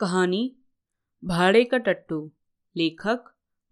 कहानी, 0.00 0.56
भाड़े 1.24 1.64
का 1.64 1.78
टट्टू, 1.78 2.30
लेखक, 2.76 3.24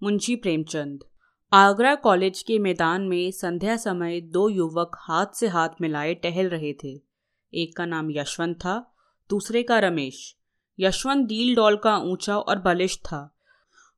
मुंशी 0.02 0.36
प्रेमचंद। 0.36 1.04
आगरा 1.52 1.94
कॉलेज 1.94 2.42
के 2.42 2.58
मैदान 2.58 3.02
में 3.02 3.30
संध्या 3.30 3.76
समय 3.76 4.20
दो 4.20 4.48
युवक 4.48 4.96
हाथ 4.98 5.26
से 5.34 5.48
हाथ 5.48 5.68
मिलाए 5.80 6.14
टहल 6.14 6.48
रहे 6.48 6.72
थे। 6.72 7.00
एक 7.54 7.76
का 7.76 7.86
नाम 7.86 8.10
यशवंत 8.10 8.56
था, 8.56 8.94
दूसरे 9.30 9.62
का 9.62 9.78
रमेश। 9.78 10.36
यशवंत 10.80 11.26
डील 11.28 11.56
डॉल 11.56 11.76
का 11.76 11.96
ऊँचा 11.96 12.38
और 12.38 12.58
बलिष्ठ 12.58 13.00
था। 13.00 13.36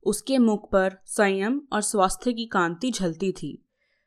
उसके 0.03 0.37
मुख 0.37 0.71
पर 0.71 0.97
संयम 1.05 1.61
और 1.73 1.81
स्वास्थ्य 1.81 2.33
की 2.33 2.45
कांति 2.45 2.91
झलती 2.91 3.31
थी। 3.31 3.65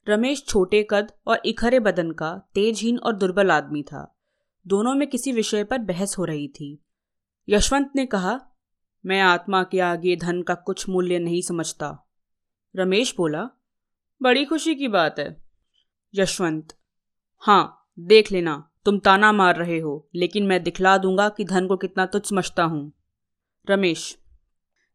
रमेश 0.08 0.44
छोटे 0.46 0.86
कद 0.90 1.12
और 1.26 1.42
इखरे 1.44 1.80
बदन 1.80 2.10
का 2.10 2.50
तेजहीन 2.54 2.98
और 2.98 3.16
दुर्बल 3.16 3.50
आदमी 3.50 3.82
था। 3.82 4.18
दोनों 4.66 4.94
में 4.94 5.08
किसी 5.08 5.32
विषय 5.32 5.64
पर 5.64 5.78
बहस 5.78 6.18
हो 6.18 6.24
रही 6.24 6.48
थी। 6.48 6.82
यशवंत 7.48 7.92
ने 7.96 8.06
कहा, 8.06 8.38
मैं 9.04 9.20
आत्मा 9.20 9.62
के 9.62 9.80
आगे 9.80 10.16
धन 10.16 10.42
का 10.42 10.54
कुछ 10.54 10.88
मूल्य 10.88 11.18
नहीं 11.18 11.42
समझता। 11.42 11.88
रमेश 12.74 13.14
बोला, 13.16 13.48
बड़ी 14.22 14.44
खुशी 14.44 14.74
की 14.74 14.88
बात 14.88 15.18
है। 15.18 15.36
यशवंत 16.14 16.74
हाँ 17.42 17.90
देख 17.98 18.32
लेना, 18.32 18.70
तुम 18.84 18.98
ताना 18.98 19.32
मार 19.32 19.56
रहे 19.56 19.78
हो, 19.78 20.08
लेकिन 20.14 20.46
मैं 20.46 20.62
दिखला 20.62 20.96
दूँगा 20.98 21.28
कि 21.28 21.44
धन 21.44 21.66
को 21.66 21.76
कितना 21.76 22.06
तुच्छ 22.06 22.28
समझता 22.28 22.64
हूँ। 22.64 22.92
रमेश, 23.70 24.18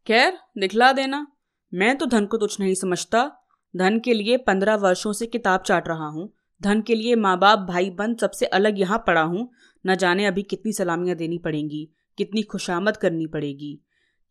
खैर, 0.08 0.38
दिखला 0.58 0.92
देना। 0.94 1.26
मैं 1.74 1.98
तो 1.98 2.06
धन 2.06 2.26
को 2.26 2.38
तुच्छ 2.38 2.60
नहीं 2.60 2.76
समझता। 2.76 3.30
धन 3.76 4.00
के 4.00 4.14
लिए 4.14 4.38
पंद्रह 4.38 4.76
वर्षों 4.76 5.14
से 5.14 5.26
किताब 5.26 5.62
चाट 5.62 5.88
रहा 5.88 6.08
हूँ। 6.08 6.32
धन 6.62 6.82
के 6.82 6.96
लिए 6.96 7.16
माँ 7.16 7.38
बाप 7.40 7.60
भाई 7.60 7.90
बंद 7.90 8.18
सबसे 8.18 8.46
अलग 8.46 8.80
यहाँ 8.80 9.04
पड़ा 9.08 9.22
हूँ। 9.22 9.50
न 9.86 9.96
जाने 9.96 10.26
अभी 10.26 10.44
कितनी 10.44 10.74
सलामियाँ 10.74 11.18
देनी 11.18 11.38
पड़ेंगी। 11.38 11.90
कितनी 12.18 12.42
खुशामद 12.42 12.98
करनी 12.98 13.28
पड़ेगी। 13.28 13.80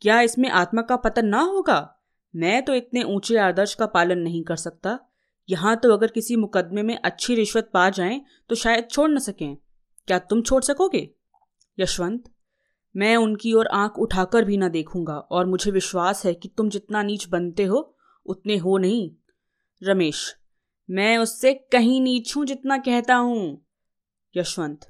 क्या 0.02 0.20
इसमें 0.20 0.48
आत्मा 0.50 0.82
का 0.82 0.96
पतन 0.96 1.26
ना 1.26 1.40
होगा? 1.40 1.90
मैं 2.34 2.64
तो 2.64 2.74
इतने 2.74 3.02
ऊँचे 3.02 3.36
आदर्श 3.38 3.74
का 3.74 3.86
पालन 3.86 4.18
नहीं 4.18 4.42
कर 4.44 4.56
सकता। 4.56 4.98
यहाँ 5.48 5.76
तो 5.76 5.92
अगर 5.92 6.06
किसी 6.06 6.36
मुकदमे 6.36 6.82
में 6.82 6.96
अच्छी 6.96 7.34
रिश्वत 7.34 7.70
पा 7.74 7.88
जाएँ 7.90 8.20
तो 8.50 8.54
शायद 8.54 8.88
छोड़ 8.90 9.10
न 9.10 9.18
सकें। 9.18 9.56
क्या 10.08 10.18
तुम 10.20 10.42
छोड़ 10.42 10.62
सकोगे? 10.62 11.08
यशवंत, 11.78 12.24
मैं 12.94 13.16
उनकी 13.16 13.52
ओर 13.52 13.66
आँख 13.66 13.98
उठाकर 13.98 14.44
भी 14.44 14.56
ना 14.56 14.68
देखूँगा, 14.68 15.14
और 15.14 15.46
मुझे 15.46 15.70
विश्वास 15.70 16.24
है 16.26 16.34
कि 16.34 16.48
तुम 16.48 16.68
जितना 16.68 17.02
नीच 17.02 17.28
बनते 17.28 17.64
हो, 17.64 17.96
उतने 18.26 18.56
हो 18.56 18.76
नहीं। 18.78 19.10
रमेश, 19.82 20.34
मैं 20.88 21.16
उससे 21.18 21.52
कहीं 21.72 22.00
नीच 22.00 22.36
हूँ 22.36 22.44
जितना 22.46 22.78
कहता 22.78 23.14
हूँ। 23.14 23.66
यशवंत 24.34 24.86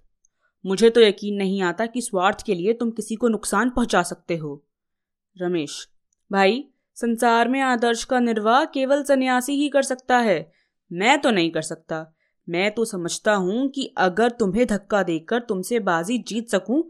मुझे 0.65 0.91
तो 0.91 1.01
यकीन 1.01 1.37
नहीं 1.37 1.61
आता 1.63 1.87
कि 1.87 2.01
स्वार्थ 2.01 2.43
के 2.47 2.55
लिए 2.55 2.73
तुम 2.73 2.91
किसी 2.91 3.15
को 3.15 3.29
नुकसान 3.29 3.71
पहुँचा 3.71 4.03
सकते 4.03 4.37
हो। 4.37 4.63
रमेश, 5.37 5.77
भाई, 6.31 6.65
संसार 6.97 7.49
में 7.49 7.61
आदर्श 7.61 8.05
का 8.05 8.21
निर्वाह 8.21 8.65
केवल 8.65 9.03
सन्यासी 9.03 9.53
ही 9.53 9.69
कर 9.69 9.83
सकता 9.83 10.19
है। 10.19 10.53
मैं 10.91 11.21
तो 11.21 11.31
नहीं 11.31 11.51
कर 11.51 11.63
सकता। 11.63 12.07
मैं 12.49 12.71
तो 12.71 12.85
समझता 12.85 13.35
हूँ 13.35 13.69
कि 13.69 13.87
अगर 13.99 14.31
तुम्हें 14.31 14.67
धक्का 14.67 15.03
देकर 15.03 15.41
तुमसे 15.41 15.79
बाजी 15.81 16.19
जीत 16.19 16.49
सकूँ 16.49 16.83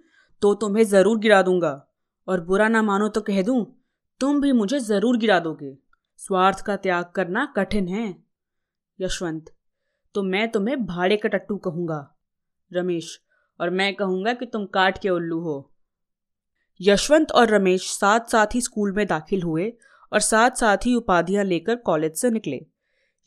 तो 0.42 0.54
तुम्हें 0.54 0.84
ज़रूर 0.84 1.18
गिरा 1.18 1.42
दूँगा। 1.42 1.80
और 2.28 2.40
बुरा 2.40 2.68
ना 2.68 2.82
मानो 2.82 3.08
तो 3.08 3.20
कह 3.20 3.42
दूँ, 3.42 3.64
तुम 4.20 4.40
भी 4.40 4.52
मुझे 4.52 4.78
ज़रूर 4.80 5.16
गिरा 5.16 5.38
दोगे। 5.40 5.76
स्वार्थ 6.18 6.60
का 6.60 6.76
त्याग 6.76 7.10
करना 7.14 7.44
कठिन 7.56 7.88
है। 7.88 8.14
यशवंत 8.98 9.50
तो 10.14 10.22
मैं 10.22 10.50
तुम्हें 10.50 10.84
भाड़े 10.86 11.16
का 11.16 11.28
टट्टू 11.28 11.56
कहूँगा। 11.56 12.00
रमेश 12.70 13.18
और 13.60 13.70
मैं 13.70 13.94
कहूँगा 13.94 14.32
कि 14.32 14.46
तुम 14.46 14.66
काट 14.66 14.98
के 14.98 15.10
उल्लू 15.10 15.40
हो। 15.40 15.70
यशवंत 16.80 17.32
और 17.32 17.48
रमेश 17.48 17.90
साथ 17.90 18.20
साथ 18.20 18.46
ही 18.54 18.60
स्कूल 18.60 18.92
में 18.92 19.06
दाखिल 19.06 19.42
हुए 19.42 19.72
और 20.12 20.20
साथ 20.20 20.50
साथ 20.50 20.76
ही 20.76 20.94
उपाधियाँ 20.94 21.44
लेकर 21.44 21.76
कॉलेज 21.76 22.14
से 22.14 22.30
निकले। 22.30 22.66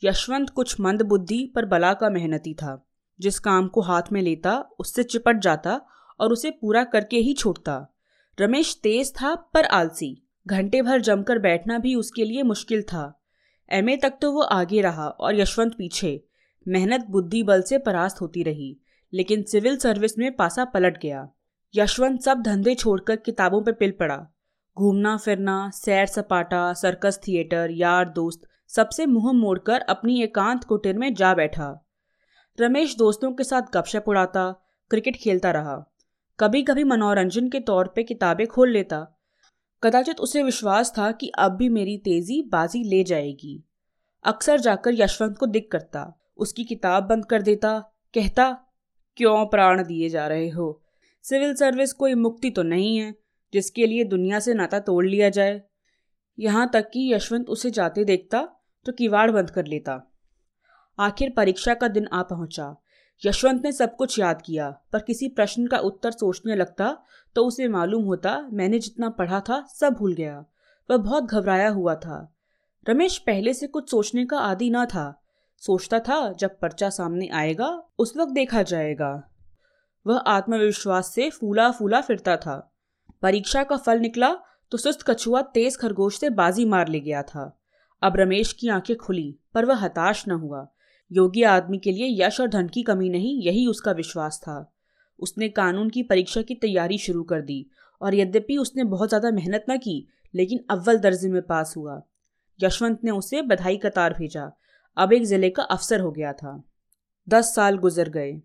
यशवंत 0.04 0.50
कुछ 0.50 0.80
मंद 0.80 1.02
बुद्धि 1.02 1.52
पर 1.54 1.64
बला 1.64 1.94
का 1.94 2.10
मेहनती 2.10 2.54
था। 2.54 2.88
जिस 3.20 3.38
काम 3.38 3.68
को 3.68 3.80
हाथ 3.80 4.02
में 4.12 4.22
लेता, 4.22 4.70
उससे 4.78 5.02
चिपट 5.02 5.38
जाता 5.38 5.80
और 6.20 6.32
उसे 6.32 6.50
पूरा 6.50 6.84
करके 6.84 7.16
ही 7.16 7.34
छोड़ता। 7.34 7.94
रमेश 8.40 8.80
तेज 8.82 9.14
था 9.14 9.34
पर 9.34 9.64
आलसी। 9.64 10.26
घंटे 10.46 10.82
भर 10.82 11.00
जमकर 11.00 11.38
बैठना 11.38 11.78
भी 11.78 11.94
उसके 11.94 12.24
लिए 12.24 12.42
मुश्किल 12.42 12.82
था। 12.82 13.22
एमए 13.70 13.96
तक 13.96 14.18
तो 14.22 14.32
वो 14.32 14.40
आगे 14.40 14.80
रहा 14.80 15.08
और 15.08 15.34
यशवंत 15.34 15.74
पीछे। 15.74 16.24
मेहनत 16.68 17.06
बुद्धि 17.10 17.42
बल 17.42 17.62
से 17.62 17.78
परास्त 17.78 18.20
होती 18.20 18.42
रही। 18.42 18.80
लेकिन 19.12 19.42
सिविल 19.42 19.76
सर्विस 19.76 20.18
में 20.18 20.36
पासा 20.36 20.64
पलट 20.64 21.02
गया। 21.02 21.28
यशवंत 21.74 22.20
सब 22.20 22.42
धंधे 22.42 22.74
छोड़कर 22.74 23.16
किताबों 23.16 23.62
पर 23.62 23.72
पिल 23.72 23.90
पड़ा। 23.90 24.26
घूमना, 24.76 25.16
फिरना, 25.16 25.70
सैर 25.70 26.06
सपाटा 26.06 26.72
सर्कस 26.72 27.20
थिएटर 27.28 27.70
यार 27.70 28.08
दोस्त, 28.08 28.42
सबसे 28.68 29.06
मुँह 29.06 29.32
मोड़कर 29.32 29.80
अपनी 29.80 30.22
एकांत 30.22 30.64
कुटीर 30.64 30.98
में 30.98 31.14
जा 31.14 31.34
बैठा। 31.34 31.86
रमेश 32.60 32.96
दोस्तों 32.96 33.32
के 33.32 33.44
साथ 33.44 33.62
गपशप 33.74 34.04
उड़ाता, 34.08 34.52
क्रिकेट 34.90 35.16
खेलता 35.16 35.50
रहा। 35.50 35.94
कभी 36.40 36.62
कभी 36.62 36.84
मनोरंजन 36.84 37.48
के 37.48 37.60
तौर 37.60 37.92
पे 37.96 38.02
किताबें 38.02 38.46
खोल 38.46 38.70
लेता। 38.70 39.20
कदाचित 39.82 40.20
उसे 40.20 40.42
विश्वास 40.42 40.94
था 40.98 41.12
कि 41.12 41.32
अब 41.38 41.52
भी 41.52 41.68
मेरी 41.68 41.98
तेज़ी 41.98 42.42
बाजी 42.42 42.84
ले 42.84 43.04
जाएगी। 43.04 43.64
अक्सर 44.24 44.60
जाकर 44.60 44.94
यशवंत 44.94 45.38
को 45.38 45.46
दिख 45.46 45.68
करता। 45.72 46.20
उसकी 46.36 46.64
किताब 46.64 47.04
बंद 47.04 47.24
कर 47.24 47.42
देता, 47.42 47.78
कहता 48.14 48.64
क्यों 49.18 49.46
प्राण 49.46 49.82
दिए 49.84 50.08
जा 50.08 50.26
रहे 50.26 50.48
हो? 50.48 50.82
सिविल 51.24 51.54
सर्विस 51.54 51.92
कोई 51.92 52.14
मुक्ति 52.14 52.50
तो 52.50 52.62
नहीं 52.62 52.96
है, 52.96 53.14
जिसके 53.52 53.86
लिए 53.86 54.04
दुनिया 54.04 54.40
से 54.40 54.54
नाता 54.54 54.78
तोड़ 54.78 55.04
लिया 55.06 55.28
जाए। 55.28 55.60
यहाँ 56.38 56.68
तक 56.72 56.90
कि 56.90 57.12
यशवंत 57.14 57.48
उसे 57.50 57.70
जाते 57.70 58.04
देखता 58.04 58.42
तो 58.86 58.92
किवाड़ 58.92 59.30
बंद 59.30 59.50
कर 59.50 59.66
लेता। 59.66 60.00
आखिर 60.98 61.32
परीक्षा 61.36 61.74
का 61.74 61.88
दिन 61.88 62.08
आ 62.12 62.22
पहुँचा। 62.22 62.74
यशवंत 63.22 63.64
ने 63.64 63.72
सब 63.72 63.96
कुछ 63.96 64.18
याद 64.18 64.42
किया, 64.42 64.70
पर 64.92 64.98
किसी 64.98 65.28
प्रश्न 65.28 65.66
का 65.66 65.78
उत्तर 65.78 66.10
सोचने 66.10 66.56
लगता 66.56 66.96
तो 67.36 67.44
उसे 67.44 67.68
मालूम 67.68 68.04
होता, 68.04 68.40
मैंने 68.52 68.78
जितना 68.78 69.08
पढ़ा 69.08 69.40
था, 69.40 69.60
सब 69.74 69.92
भूल 69.92 70.14
गया। 70.14 70.44
वह 70.90 70.96
बहुत 70.96 71.24
घबराया 71.24 71.68
हुआ 71.68 71.94
था। 71.94 72.34
रमेश 72.88 73.18
पहले 73.18 73.54
से 73.54 73.66
कुछ 73.66 73.90
सोचने 73.90 74.24
का 74.26 74.38
आदि 74.38 74.70
ना 74.70 74.84
था। 74.86 75.22
सोचता 75.62 75.98
था, 75.98 76.32
जब 76.32 76.58
पर्चा 76.58 76.90
सामने 76.90 77.28
आएगा, 77.28 77.68
उस 77.98 78.16
वक्त 78.16 78.32
देखा 78.32 78.62
जाएगा। 78.62 79.30
वह 80.06 80.16
आत्मविश्वास 80.16 81.12
से 81.14 81.30
फूला 81.30 81.70
फूला 81.70 82.00
फिरता 82.00 82.36
था। 82.36 82.74
परीक्षा 83.22 83.64
का 83.64 83.76
फल 83.76 84.00
निकला 84.00 84.36
तो 84.72 84.78
सुस्त 84.78 85.02
कछुआ 85.02 85.42
तेज 85.42 85.76
खरगोश 85.76 86.18
से 86.18 86.30
बाजी 86.30 86.64
मार 86.64 86.88
ले 86.88 87.00
गया 87.00 87.22
था। 87.22 87.60
अब 88.02 88.16
रमेश 88.16 88.52
की 88.52 88.68
आँखें 88.68 88.96
खुली, 88.96 89.38
पर 89.54 89.64
वह 89.64 89.76
हताश 89.76 90.24
न 90.28 90.30
हुआ। 90.30 90.66
योगी 91.12 91.42
आदमी 91.42 91.78
के 91.78 91.92
लिए 91.92 92.26
यश 92.26 92.40
और 92.40 92.48
धन 92.48 92.68
की 92.68 92.82
कमी 92.82 93.08
नहीं, 93.08 93.42
यही 93.42 93.66
उसका 93.66 93.92
विश्वास 93.92 94.40
था। 94.42 94.74
उसने 95.18 95.48
कानून 95.48 95.90
की 95.90 96.02
परीक्षा 96.02 96.42
की 96.42 96.54
तैयारी 96.54 96.98
शुरू 96.98 97.22
कर 97.22 97.40
दी, 97.40 97.70
और 98.02 98.14
यद्यपि 98.14 98.56
उसने 98.56 98.84
बहुत 98.84 99.08
ज़्यादा 99.08 99.30
मेहनत 99.30 99.64
न 99.70 99.76
की, 99.78 100.08
लेकिन 100.34 100.64
अव्वल 100.70 100.98
दर्जे 100.98 101.28
में 101.28 101.42
पास 101.42 101.74
हुआ। 101.76 102.02
यशवंत 102.62 103.00
ने 103.04 103.10
उसे 103.10 103.42
बधाई 103.42 103.76
कतार 103.76 104.12
भेजा। 104.12 104.57
अब 104.98 105.12
एक 105.12 105.24
ज़िले 105.24 105.50
का 105.50 105.62
अफसर 105.62 106.00
हो 106.00 106.10
गया 106.10 106.32
था। 106.32 106.62
दस 107.28 107.54
साल 107.54 107.78
गुजर 107.78 108.08
गए। 108.08 108.40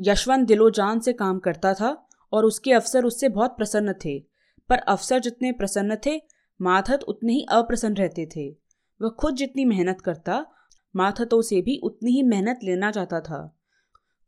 यशवंत 0.00 0.46
दिलोजान 0.48 1.00
से 1.00 1.12
काम 1.12 1.38
करता 1.38 1.74
था 1.74 2.06
और 2.32 2.44
उसके 2.44 2.72
अफसर 2.72 3.04
उससे 3.04 3.28
बहुत 3.28 3.56
प्रसन्न 3.56 3.92
थे, 4.04 4.18
पर 4.70 4.78
अफसर 4.78 5.18
जितने 5.18 5.52
प्रसन्न 5.52 5.96
थे 6.06 6.20
माथत 6.60 7.02
उतने 7.02 7.32
ही 7.32 7.46
अप्रसन्न 7.50 7.96
रहते 7.96 8.26
थे। 8.36 8.48
वह 9.00 9.08
खुद 9.08 9.34
जितनी 9.34 9.64
मेहनत 9.64 10.00
करता 10.00 10.46
माथतों 10.96 11.42
से 11.42 11.60
भी 11.62 11.80
उतनी 11.84 12.10
ही 12.10 12.22
मेहनत 12.22 12.58
लेना 12.62 12.90
चाहता 12.90 13.20
था। 13.20 13.58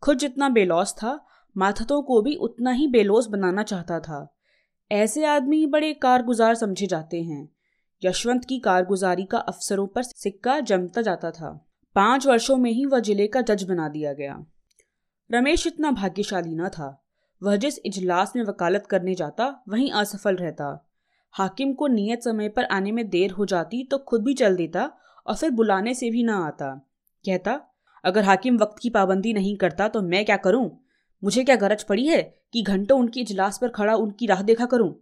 खुद 0.03 0.19
जितना 0.19 0.49
बेलौस 0.49 0.93
था 0.93 1.27
माथतों 1.57 2.03
को 2.03 2.23
भी 2.23 2.35
उतना 2.37 2.71
ही 2.71 2.89
बेलौस 2.89 3.27
बनाना 3.27 3.63
चाहता 3.63 4.01
था। 4.01 4.37
ऐसे 4.91 5.25
आदमी 5.25 5.67
बड़े 5.67 5.95
कारगुजार 5.95 6.55
समझे 6.55 6.87
जाते 6.87 7.23
हैं। 7.23 7.56
यशवंत 8.03 8.45
की 8.45 8.59
कारगुजारी 8.59 9.25
का 9.25 9.39
अफसरों 9.39 9.87
पर 9.87 10.03
सिक्का 10.03 10.59
जमता 10.61 11.03
जाता 11.03 11.31
था। 11.31 11.51
पाँच 11.97 12.27
वर्षों 12.27 12.57
में 12.57 12.71
ही 12.71 12.85
वह 12.85 13.01
ज़िले 13.01 13.27
का 13.27 13.41
जज 13.41 13.63
बना 13.63 13.89
दिया 13.89 14.13
गया। 14.13 14.45
रमेश 15.31 15.67
इतना 15.67 15.91
भाग्यशाली 15.91 16.55
न 16.55 16.69
था। 16.69 16.89
वह 17.43 17.57
जिस 17.57 17.79
इजलास 17.79 18.33
में 18.37 18.43
वकालत 18.43 18.87
करने 18.87 19.15
जाता, 19.15 19.63
वहीं 19.69 19.91
असफल 19.91 20.37
रहता। 20.37 20.93
हाकिम 21.35 21.73
को 21.73 21.87
नियत 21.87 22.23
समय 22.23 22.49
पर 22.49 22.65
आने 22.65 22.93
में 22.93 23.09
देर 23.09 23.31
हो 23.31 23.47
जाती 23.47 23.83
तो 23.85 23.99
खुद 23.99 24.23
भी 24.25 24.35
चल 24.35 24.57
देता 24.57 24.91
और 25.27 25.37
फिर 25.37 25.51
बुलाने 25.51 25.95
से 25.95 26.11
भी 26.11 26.23
ना 26.23 26.37
आता। 26.39 26.71
कहता, 27.25 27.61
अगर 28.05 28.25
हाकिम 28.25 28.59
वक्त 28.59 28.79
की 28.79 28.91
पाबंदी 28.91 29.33
नहीं 29.33 29.57
करता 29.57 29.89
तो 29.89 30.03
मैं 30.03 30.25
क्या 30.25 30.37
करूँ? 30.37 30.71
मुझे 31.23 31.45
क्या 31.45 31.57
गरज 31.57 31.83
पड़ी 31.83 32.07
है 32.07 32.23
कि 32.53 32.63
घंटों 32.63 32.99
उनकी 33.01 33.21
इजलास 33.21 33.59
पर 33.59 33.69
खड़ा 33.69 33.95
उनकी 33.95 34.27
राह 34.27 34.43
देखा 34.43 34.67
करूँ? 34.67 34.95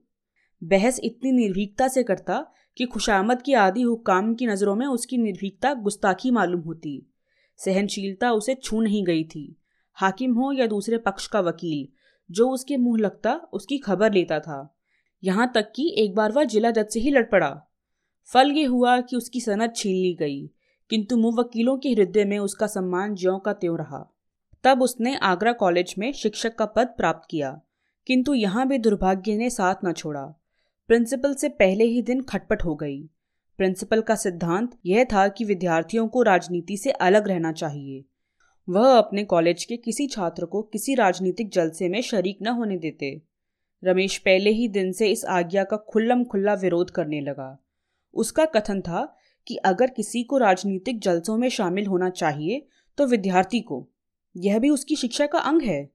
बहस 0.63 1.01
इतनी 1.05 1.33
निर्भीकता 1.33 1.89
से 1.89 2.03
करता 2.03 2.47
कि 2.77 2.85
खुशामद 2.85 3.43
की 3.43 3.53
आदि 3.53 3.83
हुक्काम 3.83 4.35
की 4.35 4.47
नज़रों 4.47 4.75
में 4.75 4.87
उसकी 4.87 5.19
निर्भीकता, 5.19 5.75
गुस्ताखी 5.75 6.31
मालूम 6.31 6.61
होती। 6.61 7.07
सहनशीलता 7.57 8.33
उसे 8.33 8.55
छू 8.55 8.81
नहीं 8.81 9.05
गई 9.05 9.25
थी। 9.25 9.57
हाकिम 9.93 10.35
हो 10.35 10.53
या 10.53 10.67
दूसरे 10.67 10.99
पक्ष 10.99 11.27
का 11.27 11.41
वकील, 11.41 11.89
जो 12.31 12.49
उसके 12.51 12.77
मुँह 12.77 12.99
लगता, 12.99 13.35
उसकी 13.53 13.79
खबर 13.79 14.13
लेता 14.13 14.41
था। 14.41 14.77
यहाँ 15.25 15.53
तक 15.55 15.73
कि 15.77 15.95
एक 15.99 16.15
बार 16.15 16.33
वह 16.33 16.45
जिला 16.45 16.71
जज 16.71 16.87
से 16.87 17.01
ही 17.01 17.11
लड़ 17.11 17.25
पड़ा। 17.25 17.71
फल 18.25 18.51
ये 18.51 18.65
हुआ 18.65 19.01
कि 19.01 19.17
उसकी 19.17 19.41
सनद 19.41 19.73
छीन 19.77 19.93
ली 19.93 20.15
गई, 20.15 20.47
किंतु 20.91 21.17
मुवक्किलों 21.17 21.79
के 21.79 21.89
हृदय 21.89 22.25
में 22.25 22.39
उसका 22.39 22.67
सम्मान 22.67 23.15
ज्यों 23.15 23.39
का 23.39 23.53
त्यों 23.53 23.79
रहा। 23.79 24.15
तब 24.65 24.83
उसने 24.83 25.17
आगरा 25.17 25.53
कॉलेज 25.53 25.95
में 25.99 26.13
शिक्षक 26.13 26.55
का 26.55 26.67
पद 26.67 26.87
प्राप्त 26.87 27.29
किया, 27.31 27.61
किंतु 28.07 28.35
यहाँ 28.35 28.69
भी 28.69 28.79
दुर्भाग्य 28.79 29.37
ने 29.37 29.51
साथ 29.51 29.75
न 29.85 29.93
छोड़ा। 29.93 30.44
प्रिंसिपल 30.89 31.35
से 31.35 31.49
पहले 31.49 31.85
ही 31.85 32.03
दिन 32.03 32.23
खटपट 32.23 32.65
हो 32.65 32.75
गई। 32.75 33.03
प्रिंसिपल 33.59 34.01
का 34.01 34.15
सिद्धांत 34.15 34.71
यह 34.87 35.05
था 35.05 35.29
कि 35.29 35.45
विद्यार्थियों 35.45 36.09
को 36.09 36.23
राजनीति 36.23 36.77
से 36.77 36.91
अलग 36.91 37.29
रहना 37.29 37.53
चाहिए। 37.53 38.05
वह 38.69 38.99
अपने 38.99 39.25
कॉलेज 39.25 39.65
के 39.65 39.77
किसी 39.77 40.07
छात्र 40.07 40.45
को 40.45 40.63
किसी 40.63 40.95
राजनीतिक 40.95 41.51
जलसे 41.51 41.89
में 41.89 42.01
शरीक 42.01 42.39
न 42.43 42.47
होने 42.47 42.77
देते। 42.77 43.23
रमेश 43.85 44.19
पहले 44.19 44.51
ही 44.51 44.69
दिन 44.69 44.93
से 44.93 45.09
इस 45.09 45.25
आज्ञा 45.25 45.65
का 45.65 45.77
खुल्लम 45.77 46.25
खुल्ला 46.25 46.55
विरोध 46.55 46.91
करने 46.91 47.21
लगा। 47.21 47.65
उसका 48.15 48.45
कथन 48.45 48.81
था 48.81 49.17
कि 49.47 49.57
अगर 49.57 49.91
किसी 49.91 50.23
को 50.23 50.39
राजनीतिक 50.39 51.01
जलसों 51.01 51.39
में 51.39 51.49
शामिल 51.49 51.87
होना 51.87 52.11
चाहिए 52.11 52.67
तो 52.99 53.07
विद्यार्थी 53.07 53.61
को। 53.61 53.89
यह 54.37 54.59
भी 54.59 54.71
उसकी 54.71 54.97
शिक्षा 54.97 55.27
का 55.27 55.39
अंग 55.39 55.63
है। 55.63 55.94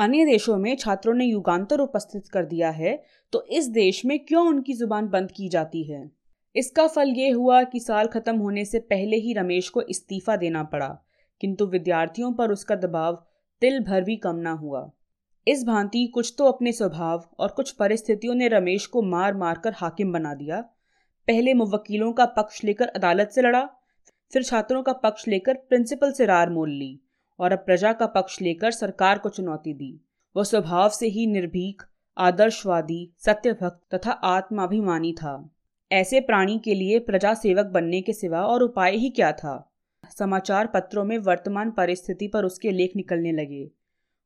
अन्य 0.00 0.24
देशों 0.24 0.56
में 0.56 0.76
छात्रों 0.76 1.14
ने 1.14 1.24
युगांतर 1.24 1.80
उपस्थित 1.80 2.28
कर 2.28 2.44
दिया 2.44 2.70
है 2.70 2.92
तो 3.32 3.42
इस 3.52 3.66
देश 3.70 4.04
में 4.04 4.18
क्यों 4.18 4.46
उनकी 4.48 4.74
ज़ुबान 4.74 5.08
बंद 5.08 5.30
की 5.30 5.48
जाती 5.48 5.82
है? 5.84 6.10
इसका 6.54 6.86
फल 6.86 7.08
ये 7.08 7.28
हुआ 7.30 7.62
कि 7.62 7.80
साल 7.80 8.06
खत्म 8.06 8.36
होने 8.36 8.64
से 8.64 8.78
पहले 8.86 9.16
ही 9.16 9.32
रमेश 9.32 9.68
को 9.68 9.82
इस्तीफा 9.84 10.36
देना 10.36 10.62
पड़ा, 10.64 10.88
किंतु 11.40 11.66
विद्यार्थियों 11.66 12.32
पर 12.32 12.52
उसका 12.52 12.76
दबाव 12.76 13.22
तिल 13.62 13.78
भर 13.84 14.04
भी 14.04 14.16
कम 14.16 14.36
ना 14.38 14.52
हुआ। 14.52 14.90
इस 15.46 15.64
भांति 15.64 16.06
कुछ 16.06 16.34
तो 16.38 16.46
अपने 16.46 16.72
स्वभाव 16.72 17.28
और 17.38 17.48
कुछ 17.50 17.70
परिस्थितियों 17.72 18.34
ने 18.34 18.48
रमेश 18.48 18.86
को 18.86 19.02
मार 19.02 19.34
मार 19.34 19.58
कर 19.58 19.74
हाकिम 19.76 20.12
बना 20.12 20.34
दिया। 20.34 20.60
पहले 21.28 21.54
मुवक्किलों 21.54 22.12
का 22.12 22.24
पक्ष 22.32 22.64
लेकर 22.64 22.88
अदालत 22.88 23.30
से 23.30 23.42
लड़ा, 23.42 23.62
फिर 24.32 24.42
छात्रों 24.42 24.82
का 24.82 24.92
पक्ष 24.94 25.28
लेकर 25.28 25.54
प्रिंसिपल 25.68 26.12
से 26.12 26.26
रार 26.26 26.50
मोल 26.50 26.70
ली। 26.70 27.00
और 27.40 27.52
अब 27.52 27.58
प्रजा 27.58 27.92
का 27.92 28.06
पक्ष 28.06 28.40
लेकर 28.40 28.70
सरकार 28.70 29.18
को 29.18 29.28
चुनौती 29.28 29.74
दी। 29.74 30.00
वह 30.36 30.44
स्वभाव 30.44 30.88
से 30.88 31.06
ही 31.06 31.26
निर्भीक, 31.26 31.82
आदर्शवादी, 32.18 33.12
सत्यभक्त 33.18 33.94
तथा 33.94 34.10
आत्माभिमानी 34.10 35.12
था। 35.12 35.50
ऐसे 35.92 36.20
प्राणी 36.20 36.58
के 36.58 36.74
लिए 36.74 36.98
प्रजा 36.98 37.34
सेवक 37.34 37.66
बनने 37.66 38.00
के 38.00 38.12
सिवा 38.12 38.46
और 38.46 38.62
उपाय 38.62 38.96
ही 38.96 39.10
क्या 39.10 39.32
था? 39.32 39.72
समाचार 40.18 40.66
पत्रों 40.66 41.04
में 41.04 41.18
वर्तमान 41.18 41.70
परिस्थिति 41.70 42.28
पर 42.28 42.44
उसके 42.44 42.70
लेख 42.70 42.96
निकलने 42.96 43.32
लगे। 43.32 43.70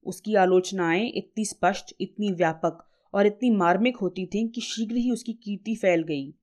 उसकी 0.05 0.35
आलोचनाएँ 0.35 1.13
इतनी 1.15 1.45
स्पष्ट, 1.45 1.95
इतनी 2.01 2.33
व्यापक 2.33 2.87
और 3.15 3.27
इतनी 3.27 3.51
मार्मिक 3.51 3.97
होती 3.97 4.27
थीं 4.27 4.49
कि 4.49 4.61
शीघ्र 4.61 4.97
ही 4.97 5.11
उसकी 5.11 5.33
कीर्ति 5.33 5.77
फैल 5.77 6.03
गई। 6.03 6.35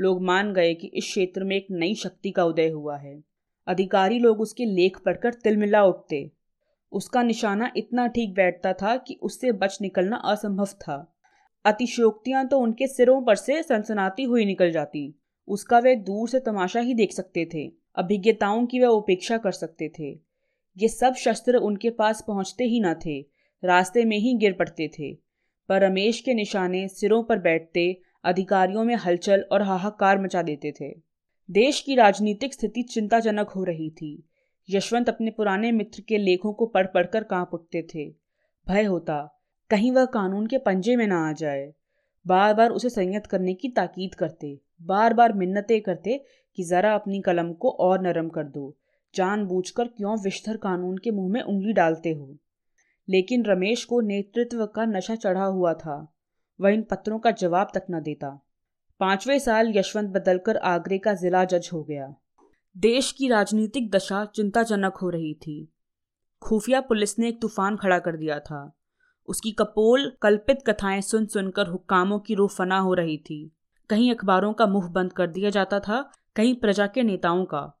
लोग 0.00 0.22
मान 0.22 0.52
गए 0.52 0.74
कि 0.74 0.86
इस 0.86 1.04
क्षेत्र 1.04 1.44
में 1.44 1.56
एक 1.56 1.66
नई 1.70 1.94
शक्ति 1.94 2.30
का 2.30 2.44
उदय 2.44 2.68
हुआ 2.68 2.96
है। 2.96 3.31
अधिकारी 3.66 4.18
लोग 4.18 4.40
उसके 4.40 4.64
लेख 4.64 4.98
पढ़कर 4.98 5.34
तिलमिला 5.34 5.84
उठते। 5.84 6.30
उसका 6.92 7.22
निशाना 7.22 7.70
इतना 7.76 8.06
ठीक 8.06 8.34
बैठता 8.34 8.72
था 8.72 8.96
कि 8.96 9.18
उससे 9.22 9.52
बच 9.52 9.78
निकलना 9.82 10.16
असंभव 10.16 10.66
था। 10.80 10.96
अतिशोक्तियाँ 11.64 12.46
तो 12.48 12.58
उनके 12.58 12.86
सिरों 12.86 13.20
पर 13.22 13.36
से 13.36 13.62
सनसनाती 13.62 14.22
हुई 14.22 14.44
निकल 14.44 14.70
जाती। 14.70 15.14
उसका 15.48 15.78
वे 15.78 15.94
दूर 15.96 16.28
से 16.28 16.40
तमाशा 16.40 16.80
ही 16.80 16.94
देख 16.94 17.12
सकते 17.12 17.48
थे, 17.54 17.70
अभिज्ञताओं 17.96 18.66
की 18.66 18.80
वह 18.80 18.88
उपेक्षा 18.88 19.38
कर 19.38 19.52
सकते 19.52 19.90
थे। 19.98 20.10
ये 20.76 20.88
सब 20.88 21.14
शस्त्र 21.14 21.56
उनके 21.56 21.90
पास 21.90 22.24
पहुँचते 22.26 22.64
ही 22.64 22.80
न 22.80 22.94
थे, 22.94 23.20
रास्ते 23.62 24.04
में 24.04 24.16
ही 24.16 24.34
गिर 24.34 24.52
पड़ते 24.52 24.90
थे। 24.98 25.12
पर 25.68 25.80
रमेश 25.80 26.20
के 26.20 26.34
निशाने 26.34 26.86
सिरों 26.88 27.22
पर 27.22 27.38
बैठते 27.38 27.84
अधिकारियों 28.24 28.84
में 28.84 28.94
हलचल 28.94 29.44
और 29.52 29.62
हाहाकार 29.62 30.20
मचा 30.20 30.42
देते 30.42 30.72
थे। 30.80 31.11
देश 31.50 31.80
की 31.80 31.94
राजनीतिक 31.94 32.54
स्थिति 32.54 32.82
चिंताजनक 32.82 33.48
हो 33.48 33.64
रही 33.64 33.90
थी। 33.90 34.28
यशवंत 34.70 35.08
अपने 35.08 35.30
पुराने 35.30 35.72
मित्र 35.72 36.02
के 36.08 36.18
लेखों 36.18 36.52
को 36.52 36.66
पढ़ 36.66 36.86
पढ़कर 36.86 37.24
काँप 37.24 37.50
उठते 37.54 37.86
थे। 37.94 38.10
भय 38.68 38.84
होता, 38.84 39.42
कहीं 39.70 39.92
वह 39.92 40.04
कानून 40.04 40.46
के 40.46 40.58
पंजे 40.58 40.96
में 40.96 41.06
ना 41.06 41.28
आ 41.28 41.32
जाए। 41.32 41.74
बार 42.26 42.54
बार 42.54 42.70
उसे 42.70 42.90
संयत 42.90 43.26
करने 43.26 43.54
की 43.54 43.68
ताकीद 43.68 44.14
करते 44.14 44.60
बार 44.82 45.14
बार 45.14 45.32
मिन्नतें 45.32 45.80
करते 45.80 46.24
कि 46.56 46.64
ज़रा 46.64 46.94
अपनी 46.94 47.20
कलम 47.20 47.52
को 47.52 47.70
और 47.70 48.00
नरम 48.00 48.28
कर 48.28 48.44
दो, 48.44 48.76
जानबूझकर 49.14 49.88
क्यों 49.88 50.22
विषधर 50.22 50.56
कानून 50.56 50.98
के 50.98 51.10
मुँह 51.10 51.32
में 51.32 51.42
उंगली 51.42 51.72
डालते 51.72 52.12
हो? 52.12 52.36
लेकिन 53.08 53.44
रमेश 53.44 53.84
को 53.84 54.00
नेतृत्व 54.00 54.66
का 54.66 54.84
नशा 54.84 55.14
चढ़ा 55.14 55.44
हुआ 55.44 55.74
था। 55.74 56.14
वह 56.60 56.70
इन 56.70 56.82
पत्रों 56.82 57.18
का 57.18 57.30
जवाब 57.30 57.70
तक 57.74 57.82
न 57.90 58.00
देता। 58.02 58.46
पाँचवें 59.02 59.38
साल 59.38 59.72
यशवंत 59.76 60.10
बदलकर 60.10 60.56
आगरे 60.56 60.98
का 60.98 61.14
जिला 61.14 61.44
जज 61.44 61.70
हो 61.72 61.82
गया। 61.82 62.14
देश 62.78 63.12
की 63.12 63.28
राजनीतिक 63.28 63.90
दशा 63.90 64.24
चिंताजनक 64.24 64.96
हो 64.96 65.10
रही 65.10 65.34
थी। 65.34 65.72
खुफिया 66.42 66.80
पुलिस 66.80 67.18
ने 67.18 67.28
एक 67.28 67.40
तूफ़ान 67.42 67.76
खड़ा 67.76 67.98
कर 67.98 68.16
दिया 68.16 68.38
था। 68.38 68.78
उसकी 69.28 69.52
कपोल 69.52 70.12
कल्पित 70.22 70.58
कथाएँ 70.66 71.00
सुन 71.00 71.26
सुनकर 71.26 71.66
हुक्कामों 71.66 72.18
की 72.18 72.34
रूह 72.34 72.48
फना 72.48 72.78
हो 72.78 72.94
रही 72.94 73.18
थी। 73.18 73.52
कहीं 73.90 74.14
अखबारों 74.14 74.52
का 74.52 74.66
मुँह 74.66 74.88
बंद 74.88 75.12
कर 75.12 75.26
दिया 75.26 75.50
जाता 75.50 75.80
था, 75.80 76.10
कहीं 76.36 76.54
प्रजा 76.54 76.86
के 76.86 77.02
नेताओं 77.02 77.44
का। 77.44 77.80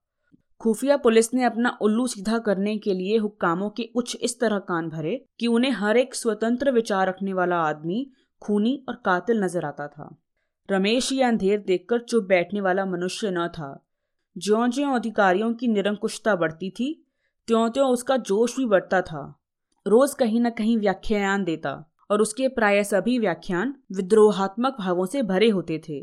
खुफिया 0.60 0.96
पुलिस 0.96 1.34
ने 1.34 1.44
अपना 1.44 1.78
उल्लू 1.82 2.06
सीधा 2.06 2.38
करने 2.38 2.78
के 2.78 2.94
लिए 2.94 3.18
हुक्कामों 3.18 3.70
के 3.70 3.82
कुछ 3.82 4.16
इस 4.16 4.40
तरह 4.40 4.58
कान 4.58 4.88
भरे 4.88 5.26
कि 5.40 5.46
उन्हें 5.46 5.70
हर 5.70 5.96
एक 5.96 6.14
स्वतंत्र 6.14 6.70
विचार 6.70 7.08
रखने 7.08 7.32
वाला 7.32 7.56
आदमी, 7.56 8.10
खूनी 8.40 8.84
और 8.88 8.94
कातिल 8.94 9.44
नज़र 9.44 9.64
आता 9.64 9.88
था। 9.88 10.18
रमेश 10.68 11.12
ये 11.12 11.22
अंधेर 11.22 11.58
देखकर 11.58 12.00
चुप 12.00 12.24
बैठने 12.24 12.60
वाला 12.60 12.84
मनुष्य 12.86 13.30
न 13.30 13.46
था। 13.48 13.86
ज्यो 14.36 14.66
ज्यो 14.68 14.90
अधिकारियों 14.90 15.52
की 15.54 15.68
निरंकुशता 15.68 16.34
बढ़ती 16.36 16.70
थी 16.70 16.92
त्यों 17.48 17.68
त्यों 17.70 17.88
उसका 17.90 18.16
जोश 18.16 18.56
भी 18.56 18.64
बढ़ता 18.66 19.00
था। 19.02 19.22
रोज 19.86 20.14
कहीं 20.14 20.40
न 20.40 20.50
कहीं 20.50 20.76
व्याख्यान 20.78 21.44
देता 21.44 21.72
और 22.10 22.22
उसके 22.22 22.48
प्राय 22.48 22.82
सभी 22.84 23.18
व्याख्यान 23.18 23.74
विद्रोहात्मक 23.92 24.76
भावों 24.78 25.06
से 25.06 25.22
भरे 25.22 25.48
होते 25.48 25.80
थे। 25.88 26.00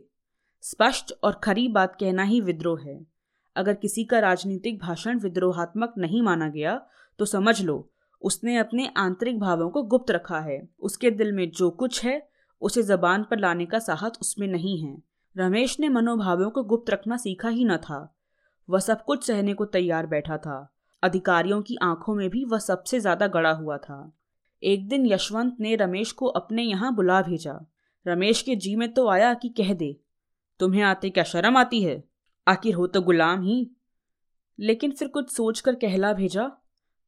स्पष्ट 0.64 1.14
और 1.24 1.40
खरी 1.44 1.68
बात 1.68 1.96
कहना 2.00 2.24
ही 2.24 2.42
विद्रोह 2.42 2.82
है। 2.82 3.00
अगर 3.56 3.74
किसी 3.74 4.04
का 4.04 4.20
राजनीतिक 4.20 4.80
भाषण 4.80 5.20
विद्रोहात्मक 5.20 5.94
नहीं 5.98 6.22
माना 6.22 6.48
गया 6.50 6.82
तो 7.20 7.26
समझ 7.26 7.62
लो, 7.62 7.90
उसने 8.22 8.58
अपने 8.58 8.90
आंतरिक 8.98 9.40
भावों 9.40 9.70
को 9.70 9.84
गुप्त 9.84 10.12
रखा 10.12 10.40
है। 10.40 10.62
उसके 10.80 11.12
दिल 11.12 11.32
में 11.32 11.50
जो 11.52 11.70
कुछ 11.70 12.04
है 12.06 12.30
उसे 12.62 12.84
जबान 12.84 13.24
पर 13.24 13.40
लाने 13.40 13.66
का 13.66 13.80
साहस 13.80 14.18
उसमें 14.22 14.48
नहीं 14.48 14.78
है। 14.80 14.98
रमेश 15.36 15.80
ने 15.80 15.90
मनोभावों 15.90 16.50
को 16.50 16.64
गुप्त 16.64 16.90
रखना 16.90 17.18
सीखा 17.18 17.50
ही 17.50 17.66
न 17.66 17.78
था। 17.78 18.16
वह 18.70 18.80
सब 18.80 19.04
कुछ 19.04 19.26
सहने 19.28 19.54
को 19.54 19.66
तैयार 19.66 20.08
बैठा 20.08 20.38
था। 20.38 20.76
अधिकारियों 21.04 21.62
की 21.62 21.76
आँखों 21.82 22.16
में 22.16 22.30
भी 22.30 22.44
वह 22.46 22.60
सबसे 22.60 23.00
ज़्यादा 23.00 23.28
गड़ा 23.28 23.52
हुआ 23.52 23.78
था। 23.78 24.12
एक 24.64 24.88
दिन 24.90 25.06
यशवंत 25.06 25.58
ने 25.60 25.76
रमेश 25.76 26.12
को 26.12 26.28
अपने 26.28 26.64
यहाँ 26.64 26.94
बुला 26.96 27.22
भेजा। 27.22 27.60
रमेश 28.06 28.42
के 28.42 28.56
जी 28.56 28.76
में 28.76 28.92
तो 28.94 29.08
आया 29.08 29.34
कि 29.34 29.50
कह 29.50 29.74
दे, 29.74 29.96
तुम्हें 30.60 30.82
आते 30.84 31.10
क्या 31.10 31.24
शर्म 31.24 31.58
आती 31.58 31.82
है? 31.84 32.04
आखिर 32.48 32.76
हो 32.76 32.88
तो 32.88 33.02
गुलाम 33.02 33.44
ही। 33.44 33.70
लेकिन 34.60 34.92
फिर 34.92 35.08
कुछ 35.08 35.32
सोचकर 35.32 35.76
कहला 35.76 36.12
भेजा, 36.14 36.52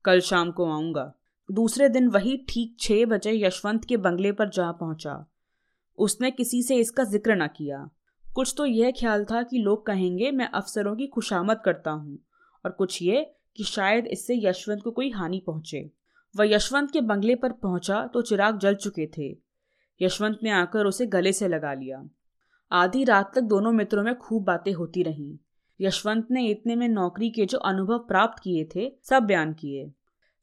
कल 0.05 0.19
शाम 0.19 0.51
को 0.51 0.71
आऊँगा। 0.71 1.11
दूसरे 1.49 1.89
दिन 1.89 2.07
वही 2.07 2.37
ठीक 2.49 2.75
छह 2.79 3.05
बजे 3.05 3.33
यशवंत 3.37 3.85
के 3.85 3.97
बंगले 3.97 4.31
पर 4.31 4.49
जा 4.49 4.71
पहुँचा। 4.71 5.13
उसने 5.97 6.31
किसी 6.31 6.63
से 6.63 6.75
इसका 6.75 7.03
ज़िक्र 7.03 7.35
न 7.35 7.47
किया। 7.47 7.89
कुछ 8.25 8.53
तो 8.57 8.65
यह 8.65 8.91
ख्याल 8.91 9.25
था 9.25 9.43
कि 9.43 9.57
लोग 9.57 9.85
कहेंगे, 9.85 10.31
मैं 10.31 10.47
अफसरों 10.47 10.95
की 10.95 11.07
खुशामद 11.07 11.61
करता 11.65 11.91
हूँ। 11.91 12.19
और 12.65 12.71
कुछ 12.71 13.01
ये 13.01 13.31
कि 13.55 13.63
शायद 13.63 14.07
इससे 14.07 14.39
यशवंत 14.43 14.81
को 14.83 14.91
कोई 14.91 15.09
हानि 15.09 15.43
पहुँचे। 15.47 15.89
वह 16.35 16.45
यशवंत 16.45 16.91
के 16.91 17.01
बंगले 17.01 17.35
पर 17.35 17.51
पहुँचा 17.51 18.05
तो 18.07 18.21
चिराग 18.21 18.57
जल 18.59 18.75
चुके 18.75 19.09
थे। 19.17 19.37
यशवंत 20.01 20.39
ने 20.43 20.49
आकर 20.49 20.85
उसे 20.85 21.05
गले 21.05 21.33
से 21.33 21.47
लगा 21.47 21.73
लिया। 21.73 22.03
आधी 22.71 23.03
रात 23.03 23.31
तक 23.35 23.41
दोनों 23.41 23.71
मित्रों 23.71 24.03
में 24.03 24.15
खूब 24.15 24.43
बातें 24.43 24.73
होती 24.73 25.03
रहीं। 25.03 25.37
यशवंत 25.79 26.27
ने 26.31 26.45
इतने 26.47 26.75
में 26.75 26.87
नौकरी 26.87 27.29
के 27.29 27.45
जो 27.45 27.57
अनुभव 27.57 27.97
प्राप्त 27.97 28.43
किए 28.43 28.69
थे, 28.75 28.91
सब 29.03 29.23
बयान 29.23 29.53
किए। 29.53 29.91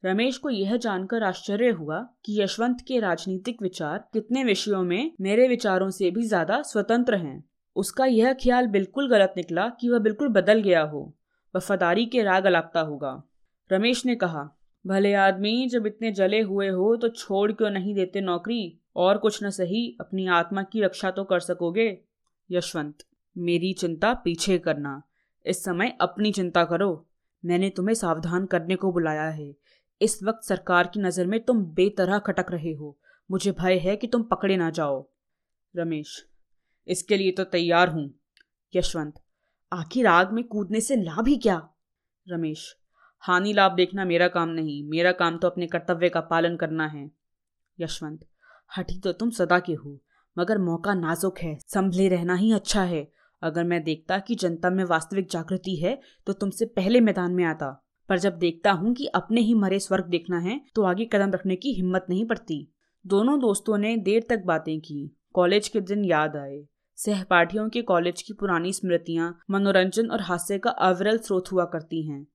रमेश 0.03 0.37
को 0.37 0.49
यह 0.49 0.75
जानकर 0.77 1.23
आश्चर्य 1.23 1.69
हुआ 1.69 1.99
कि 2.25 2.41
यशवंत 2.41 2.81
के 2.81 2.99
राजनीतिक 2.99 3.61
विचार 3.61 4.09
कितने 4.13 4.43
विषयों 4.43 4.83
में 4.83 5.11
मेरे 5.21 5.47
विचारों 5.47 5.89
से 5.89 6.11
भी 6.11 6.23
ज़्यादा 6.23 6.61
स्वतंत्र 6.61 7.15
हैं। 7.15 7.43
उसका 7.75 8.05
यह 8.05 8.33
ख्याल 8.33 8.67
बिल्कुल 8.67 9.09
गलत 9.09 9.33
निकला 9.37 9.67
कि 9.69 9.89
वह 9.89 9.99
बिल्कुल 9.99 10.27
बदल 10.27 10.61
गया 10.61 10.81
हो। 10.81 11.13
वफादारी 11.55 12.05
के 12.05 12.23
राग 12.23 12.45
अलापता 12.45 12.81
होगा। 12.81 13.23
रमेश 13.71 14.05
ने 14.05 14.15
कहा, 14.15 14.49
भले 14.85 15.13
आदमी 15.13 15.67
जब 15.67 15.87
इतने 15.87 16.11
जले 16.11 16.41
हुए 16.41 16.67
हो 16.67 16.95
तो 16.95 17.09
छोड़ 17.09 17.51
क्यों 17.51 17.69
नहीं 17.69 17.95
देते 17.95 18.21
नौकरी? 18.21 18.79
और 18.95 19.17
कुछ 19.17 19.43
न 19.43 19.49
सही, 19.49 19.97
अपनी 20.01 20.27
आत्मा 20.27 20.63
की 20.63 20.81
रक्षा 20.81 21.11
तो 21.11 21.23
कर 21.23 21.39
सकोगे? 21.39 21.97
यशवंत, 22.51 23.03
मेरी 23.37 23.73
चिंता 23.73 24.13
पीछे 24.13 24.57
करना। 24.57 25.01
इस 25.45 25.63
समय 25.63 25.97
अपनी 26.01 26.31
चिंता 26.31 26.63
करो। 26.63 27.05
मैंने 27.45 27.69
तुम्हें 27.69 27.95
सावधान 27.95 28.45
करने 28.45 28.75
को 28.75 28.91
बुलाया 28.91 29.29
है। 29.29 29.55
इस 30.01 30.19
वक्त 30.23 30.43
सरकार 30.43 30.87
की 30.87 30.99
नज़र 30.99 31.27
में 31.27 31.39
तुम 31.39 31.63
बेतरह 31.75 32.19
खटक 32.19 32.51
रहे 32.51 32.73
हो। 32.73 32.97
मुझे 33.29 33.51
भय 33.51 33.77
है 33.77 33.95
कि 33.95 34.07
तुम 34.07 34.23
पकड़े 34.23 34.57
ना 34.57 34.69
जाओ। 34.71 35.05
रमेश, 35.73 36.15
इसके 36.87 37.17
लिए 37.17 37.31
तो 37.31 37.43
तैयार 37.45 37.89
हूँ। 37.89 38.09
यशवंत, 38.73 39.13
आखिर 39.71 40.07
आग 40.07 40.31
में 40.33 40.43
कूदने 40.45 40.81
से 40.81 40.95
लाभ 40.95 41.27
ही 41.27 41.35
क्या? 41.37 41.61
रमेश, 42.27 42.75
हानि 43.23 43.53
लाभ 43.53 43.71
देखना 43.71 44.05
मेरा 44.05 44.27
काम 44.27 44.49
नहीं। 44.49 44.83
मेरा 44.89 45.11
काम 45.13 45.37
तो 45.37 45.47
अपने 45.47 45.67
कर्तव्य 45.67 46.09
का 46.09 46.21
पालन 46.23 46.55
करना 46.55 46.87
है। 46.87 47.09
यशवंत 47.77 48.25
हठी 48.71 48.99
तो 48.99 49.11
तुम 49.13 49.29
सदा 49.31 49.59
के 49.59 49.73
हो, 49.73 49.99
मगर 50.37 50.57
मौका 50.59 50.93
नाजुक 50.93 51.39
है। 51.39 51.57
संभले 51.63 52.07
रहना 52.07 52.35
ही 52.35 52.51
अच्छा 52.53 52.83
है। 52.83 53.07
अगर 53.41 53.63
मैं 53.63 53.83
देखता 53.83 54.17
कि 54.19 54.35
जनता 54.35 54.69
में 54.69 54.83
वास्तविक 54.85 55.29
जागृति 55.29 55.75
है 55.75 55.99
तो 56.27 56.33
तुमसे 56.33 56.65
पहले 56.67 57.01
मैदान 57.01 57.31
में 57.31 57.43
आता। 57.45 57.69
पर 58.09 58.19
जब 58.19 58.37
देखता 58.37 58.71
हूँ 58.71 58.93
कि 58.93 59.05
अपने 59.05 59.41
ही 59.41 59.53
मरे 59.53 59.79
स्वर्ग 59.79 60.05
देखना 60.05 60.39
है 60.39 60.59
तो 60.75 60.83
आगे 60.83 61.05
कदम 61.05 61.31
रखने 61.31 61.55
की 61.55 61.73
हिम्मत 61.73 62.05
नहीं 62.09 62.25
पड़ती। 62.25 62.67
दोनों 63.05 63.39
दोस्तों 63.39 63.77
ने 63.77 63.95
देर 63.97 64.25
तक 64.29 64.43
बातें 64.45 64.79
की। 64.79 65.15
कॉलेज 65.33 65.67
के 65.67 65.81
दिन 65.81 66.05
याद 66.05 66.35
आए। 66.35 66.63
सहपाठियों 66.97 67.67
के 67.69 67.81
कॉलेज 67.81 68.21
की 68.21 68.33
पुरानी 68.33 68.73
स्मृतियाँ, 68.73 69.39
मनोरंजन 69.51 70.07
और 70.07 70.21
हास्य 70.21 70.57
का 70.57 70.69
अविरल 70.69 71.17
स्रोत 71.17 71.51
हुआ 71.51 71.65
करती 71.65 72.01
हैं। 72.07 72.25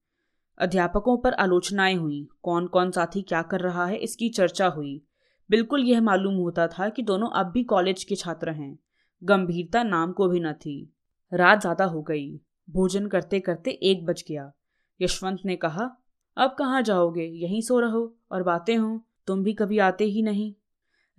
अध्यापकों 0.59 1.16
पर 1.16 1.33
आलोचनाएँ 1.33 1.95
हुई। 1.95 2.26
कौन 2.43 2.66
कौन 2.66 2.90
साथी 2.90 3.23
क्या 3.23 3.43
कर 3.43 3.61
रहा 3.61 3.87
है, 3.87 3.97
इसकी 3.97 4.28
चर्चा 4.28 4.66
हुई। 4.66 5.00
बिल्कुल 5.50 5.85
यह 5.85 6.00
मालूम 6.00 6.35
होता 6.35 6.66
था 6.69 6.88
कि 6.88 7.02
दोनों 7.02 7.28
अब 7.31 7.47
भी 7.47 7.64
कॉलेज 7.64 8.04
के 8.04 8.16
छात्र 8.16 8.50
हैं। 8.50 8.78
गंभीरता 9.23 9.83
नाम 9.83 10.12
को 10.12 10.28
भी 10.28 10.40
न 10.40 10.52
थी। 10.52 10.93
रात 11.33 11.61
ज़्यादा 11.61 11.85
हो 11.85 12.02
गई। 12.02 12.31
भोजन 12.71 13.07
करते 13.07 13.40
करते 13.40 13.71
एक 13.71 14.04
बज 14.07 14.25
गया। 14.28 14.52
यशवंत 15.04 15.38
ने 15.44 15.56
कहा, 15.56 15.96
अब 16.37 16.56
कहाँ 16.58 16.82
जाओगे? 16.82 17.23
यहीं 17.23 17.61
सो 17.61 17.80
रहो 17.80 18.16
और 18.32 18.42
बातें 18.42 18.76
हों। 18.76 18.99
तुम 19.26 19.44
भी 19.44 19.52
कभी 19.52 19.78
आते 19.78 20.04
ही 20.04 20.23
नहीं। 20.23 20.54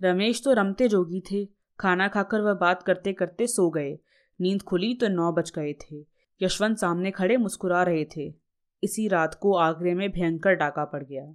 रमेश 0.02 0.42
तो 0.44 0.52
रमते 0.52 0.88
जोगी 0.88 1.22
थे। 1.32 1.48
खाना 1.80 2.08
खाकर 2.08 2.40
वह 2.40 2.54
बात 2.54 2.82
करते 2.82 3.12
करते 3.12 3.46
सो 3.46 3.70
गए। 3.70 3.98
नींद 4.40 4.62
खुली 4.62 4.94
तो 4.94 5.08
नौ 5.08 5.32
बज 5.32 5.52
गए 5.56 5.72
थे। 5.72 6.06
यशवंत 6.42 6.78
सामने 6.78 7.10
खड़े 7.10 7.36
मुस्कुरा 7.36 7.82
रहे 7.82 8.06
थे। 8.16 8.34
इसी 8.82 9.08
रात 9.08 9.34
को 9.34 9.54
आगरे 9.54 9.94
में 9.94 10.10
भयंकर 10.10 10.54
डाका 10.54 10.84
पड़ 10.84 11.04
गया। 11.04 11.34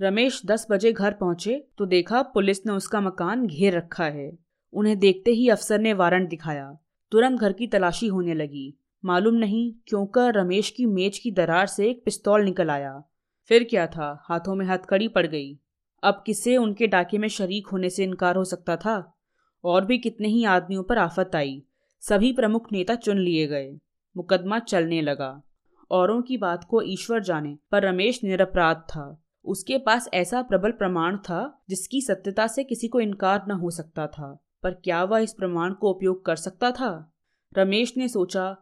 रमेश 0.00 0.42
दस 0.46 0.66
बजे 0.70 0.92
घर 0.92 1.12
पहुँचे 1.12 1.68
तो 1.78 1.86
देखा 1.86 2.22
पुलिस 2.22 2.66
ने 2.66 2.72
उसका 2.72 3.00
मकान 3.00 3.46
घेर 3.46 3.76
रखा 3.76 4.04
है। 4.04 4.38
उन्हें 4.72 4.98
देखते 4.98 5.30
ही 5.30 5.48
अफसर 5.48 5.78
ने 5.78 5.92
वारंट 5.92 6.28
दिखाया। 6.28 6.78
तुरंत 7.10 7.40
घर 7.40 7.52
की 7.52 7.66
तलाशी 7.66 8.06
होने 8.06 8.34
लगी। 8.34 8.74
मालूम 9.04 9.34
नहीं 9.34 9.74
क्यों 9.86 10.06
कर 10.06 10.34
रमेश 10.34 10.70
की 10.70 10.86
मेज 10.86 11.18
की 11.18 11.30
दरार 11.30 11.66
से 11.66 11.90
एक 11.90 12.04
पिस्तौल 12.04 12.44
निकल 12.44 12.70
आया। 12.70 13.02
फिर 13.48 13.64
क्या 13.64 13.86
था? 13.86 14.24
हाथों 14.28 14.54
में 14.54 14.66
हथकड़ी 14.66 15.08
पड़ 15.08 15.26
गई। 15.26 15.58
अब 16.02 16.22
किसे 16.26 16.56
उनके 16.56 16.86
डाके 16.86 17.18
में 17.18 17.28
शरीक 17.28 17.66
होने 17.66 17.90
से 17.90 18.04
इनकार 18.04 18.36
हो 18.36 18.44
सकता 18.44 18.76
था? 18.76 19.18
और 19.64 19.84
भी 19.84 19.98
कितने 19.98 20.28
ही 20.28 20.44
आदमियों 20.44 20.82
पर 20.82 20.98
आफत 20.98 21.30
आई। 21.34 21.62
सभी 22.00 22.32
प्रमुख 22.32 22.72
नेता 22.72 22.94
चुन 22.94 23.18
लिए 23.18 23.46
गए। 23.46 23.78
मुकदमा 24.16 24.58
चलने 24.58 25.02
लगा। 25.02 25.42
औरों 25.90 26.22
की 26.22 26.36
बात 26.36 26.64
को 26.64 26.82
ईश्वर 26.82 27.22
जाने, 27.22 27.58
पर 27.70 27.82
रमेश 27.82 28.24
निरपराध 28.24 28.76
था। 28.76 29.22
उसके 29.44 29.78
पास 29.78 30.08
ऐसा 30.14 30.42
प्रबल 30.42 30.70
प्रमाण 30.70 31.16
था, 31.16 31.62
जिसकी 31.68 32.00
सत्यता 32.00 32.46
से 32.46 32.64
किसी 32.64 32.88
को 32.88 33.00
इनकार 33.00 33.44
न 33.48 33.50
हो 33.50 33.70
सकता 33.70 34.06
था। 34.06 34.44
पर 34.62 34.70
क्या 34.70 35.04
वह 35.04 35.18
इस 35.18 35.32
प्रमाण 35.32 35.72
को 35.72 35.90
उपयोग 35.90 36.24
कर 36.24 36.36
सकता 36.36 36.70
था? 36.70 37.14
रमेश 37.58 37.96
ने 37.96 38.08
सोचा 38.08 38.56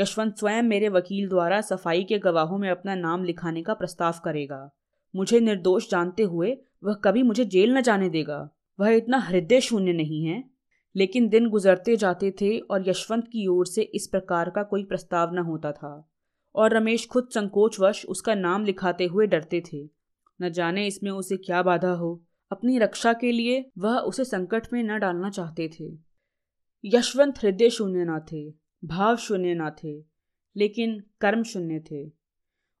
यशवंत 0.00 0.36
स्वयं 0.36 0.62
मेरे 0.62 0.88
वकील 0.88 1.28
द्वारा 1.28 1.60
सफ़ाई 1.60 2.04
के 2.04 2.18
गवाहों 2.18 2.58
में 2.58 2.70
अपना 2.70 2.94
नाम 2.94 3.24
लिखाने 3.24 3.62
का 3.62 3.74
प्रस्ताव 3.74 4.14
करेगा। 4.24 4.70
मुझे 5.16 5.40
निर्दोष 5.40 5.90
जानते 5.90 6.22
हुए 6.22 6.58
वह 6.84 6.94
कभी 6.94 7.22
मुझे 7.22 7.44
जेल 7.44 7.78
न 7.78 7.80
जाने 7.80 8.08
देगा। 8.08 8.50
वह 8.80 8.90
इतना 8.90 9.18
हृदय 9.18 9.60
शून्य 9.60 9.92
नहीं 9.92 10.24
है। 10.24 10.44
लेकिन 10.96 11.28
दिन 11.28 11.48
गुजरते 11.48 11.96
जाते 11.96 12.30
थे 12.30 12.58
और 12.58 12.88
यशवंत 12.88 13.24
की 13.24 13.46
ओर 13.46 13.66
से 13.66 13.82
इस 13.82 14.06
प्रकार 14.06 14.50
का 14.50 14.62
कोई 14.62 14.84
प्रस्ताव 14.84 15.34
न 15.34 15.38
होता 15.38 15.72
था। 15.72 16.10
और 16.54 16.74
रमेश 16.74 17.06
खुद 17.06 17.28
संकोचवश 17.34 18.06
उसका 18.06 18.34
नाम 18.34 18.64
लिखाते 18.64 19.06
हुए 19.06 19.26
डरते 19.26 19.62
थे। 19.72 19.88
न 20.42 20.50
जाने 20.50 20.86
इसमें 20.86 21.10
उसे 21.10 21.36
क्या 21.36 21.62
बाधा 21.62 21.92
हो। 21.92 22.24
अपनी 22.52 22.78
रक्षा 22.78 23.12
के 23.12 23.32
लिए 23.32 23.70
वह 23.78 23.98
उसे 23.98 24.24
संकट 24.24 24.66
में 24.72 24.82
न 24.82 24.98
डालना 24.98 25.30
चाहते 25.30 25.70
थे। 25.80 25.98
यशवंत 26.84 27.38
हृदय 27.38 27.70
शून्य 27.70 28.04
न 28.04 28.18
थे। 28.32 28.67
भाव 28.84 29.16
शून्य 29.16 29.54
न 29.54 29.70
थे, 29.70 30.04
लेकिन 30.56 31.02
कर्म 31.20 31.42
शून्य 31.42 31.80
थे। 31.90 32.12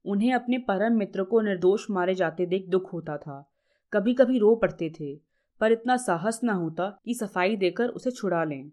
उन्हें 0.04 0.32
अपने 0.32 0.58
परम 0.58 0.92
मित्र 0.92 1.24
को 1.24 1.40
निर्दोष 1.40 1.90
मारे 1.90 2.14
जाते 2.14 2.46
देख 2.46 2.68
दुख 2.68 2.92
होता 2.92 3.16
था। 3.16 3.52
कभी 3.92 4.14
कभी 4.14 4.38
रो 4.38 4.56
पड़ते 4.56 4.90
थे, 5.00 5.20
पर 5.60 5.72
इतना 5.72 5.96
साहस 5.96 6.40
न 6.44 6.48
होता 6.48 7.00
कि 7.04 7.14
सफ़ाई 7.14 7.56
देकर 7.56 7.88
उसे 7.88 8.10
छुड़ा 8.10 8.44
लें। 8.44 8.70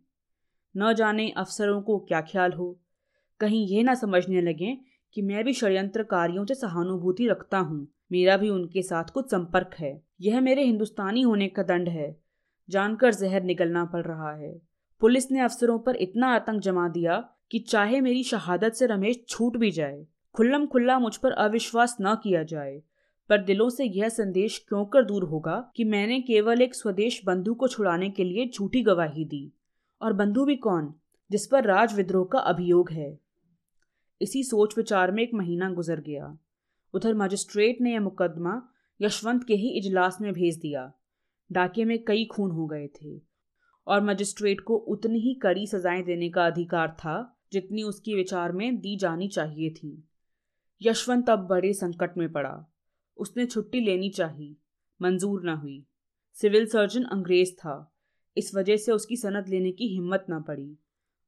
न 0.77 0.93
जाने 0.93 1.29
अफसरों 1.29 1.81
को 1.81 1.99
क्या 1.99 2.21
ख्याल 2.21 2.51
हो। 2.53 2.79
कहीं 3.39 3.67
ये 3.67 3.83
ना 3.83 3.95
समझने 3.95 4.41
लगे 4.41 4.77
कि 5.13 5.21
मैं 5.21 5.43
भी 5.43 5.53
षड्यंत्रकारियों 5.53 6.45
से 6.45 6.55
सहानुभूति 6.55 7.27
रखता 7.27 7.57
हूँ। 7.57 7.87
मेरा 8.11 8.37
भी 8.37 8.49
उनके 8.49 8.81
साथ 8.81 9.03
कुछ 9.03 9.31
संपर्क 9.31 9.75
है। 9.79 10.03
यह 10.21 10.41
मेरे 10.41 10.63
हिंदुस्तानी 10.63 11.21
होने 11.21 11.47
का 11.47 11.63
दंड 11.63 11.89
है। 11.89 12.21
जानकर 12.69 13.13
जहर 13.13 13.43
निकलना 13.43 13.85
पड़ 13.85 14.05
रहा 14.05 14.35
है। 14.35 14.61
पुलिस 14.99 15.31
ने 15.31 15.39
अफसरों 15.39 15.79
पर 15.79 15.95
इतना 15.95 16.27
आतंक 16.27 16.61
जमा 16.61 16.87
दिया 16.87 17.29
कि 17.51 17.59
चाहे 17.59 18.01
मेरी 18.01 18.23
शहादत 18.23 18.73
से 18.73 18.85
रमेश 18.85 19.25
छूट 19.29 19.57
भी 19.57 19.71
जाए, 19.71 20.07
खुल्लम 20.35 20.65
खुल्ला 20.65 20.99
मुझ 20.99 21.17
पर 21.17 21.31
अविश्वास 21.31 21.97
न 22.01 22.15
किया 22.23 22.43
जाए, 22.43 22.81
पर 23.29 23.43
दिलों 23.43 23.69
से 23.69 23.85
यह 23.85 24.09
संदेश 24.09 24.65
क्यों 24.67 24.85
कर 24.85 25.03
दूर 25.03 25.23
होगा 25.23 25.71
कि 25.75 25.83
मैंने 25.83 26.21
केवल 26.21 26.61
एक 26.61 26.75
स्वदेश 26.75 27.21
बंधु 27.25 27.53
को 27.53 27.67
छुड़ाने 27.67 28.09
के 28.09 28.23
लिए 28.23 28.47
झूठी 28.47 28.83
गवाही 28.83 29.25
दी? 29.25 29.53
और 30.01 30.13
बंधु 30.13 30.45
भी 30.45 30.55
कौन, 30.55 30.93
जिस 31.31 31.47
पर 31.47 31.63
राज 31.63 31.95
विद्रोह 31.95 32.25
का 32.25 32.39
अभियोग 32.39 32.91
है? 32.91 33.19
इसी 34.21 34.43
सोच 34.43 34.77
विचार 34.77 35.11
में 35.11 35.23
एक 35.23 35.33
महीना 35.33 35.69
गुजर 35.69 35.99
गया। 35.99 36.37
उधर 36.93 37.13
मजिस्ट्रेट 37.13 37.81
ने 37.81 37.93
यह 37.93 37.99
मुकदमा 37.99 38.61
यशवंत 39.01 39.43
के 39.43 39.53
ही 39.53 39.69
इजलास 39.69 40.17
में 40.21 40.33
भेज 40.33 40.57
दिया। 40.57 40.93
डाके 41.51 41.85
में 41.85 42.03
कई 42.03 42.25
खून 42.25 42.51
हो 42.51 42.67
गए 42.67 42.87
थे। 42.87 43.34
और 43.87 44.01
मजिस्ट्रेट 44.01 44.61
को 44.61 44.75
उतनी 44.75 45.19
ही 45.19 45.33
कड़ी 45.33 45.67
सजाएँ 45.67 46.03
देने 46.03 46.29
का 46.29 46.45
अधिकार 46.45 46.91
था, 46.91 47.39
जितनी 47.51 47.83
उसके 47.83 48.15
विचार 48.15 48.51
में 48.51 48.77
दी 48.77 48.97
जानी 48.97 49.27
चाहिए 49.27 49.69
थी। 49.69 50.07
यशवंत 50.81 51.29
अब 51.29 51.39
बड़े 51.39 51.73
संकट 51.73 52.17
में 52.17 52.31
पड़ा। 52.31 52.73
उसने 53.17 53.45
छुट्टी 53.45 53.79
लेनी 53.79 54.09
चाहिए। 54.09 54.55
मंजूर 55.01 55.43
न 55.43 55.49
हुई। 55.49 55.85
सिविल 56.33 56.65
सर्जन 56.65 57.03
अंग्रेज़ 57.03 57.53
था। 57.53 57.95
इस 58.37 58.55
वजह 58.55 58.77
से 58.77 58.91
उसकी 58.91 59.17
सनद 59.17 59.49
लेने 59.49 59.71
की 59.71 59.87
हिम्मत 59.87 60.25
न 60.29 60.41
पड़ी। 60.41 60.77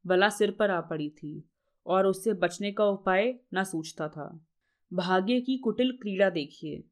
बला 0.08 0.30
सिर 0.30 0.52
पर 0.52 0.72
आ 0.72 0.82
पड़ी 0.82 1.10
थी 1.10 1.50
और 1.86 2.06
उससे 2.08 2.34
बचने 2.34 2.72
का 2.72 2.86
उपाय 2.86 3.40
ना 3.54 3.64
सूझता 3.64 4.08
था। 4.08 4.46
भाग्य 4.94 5.42
की 5.42 5.58
कुटिल 5.58 5.92
क्रीड़ा 5.92 6.30
देखिए। 6.30 6.84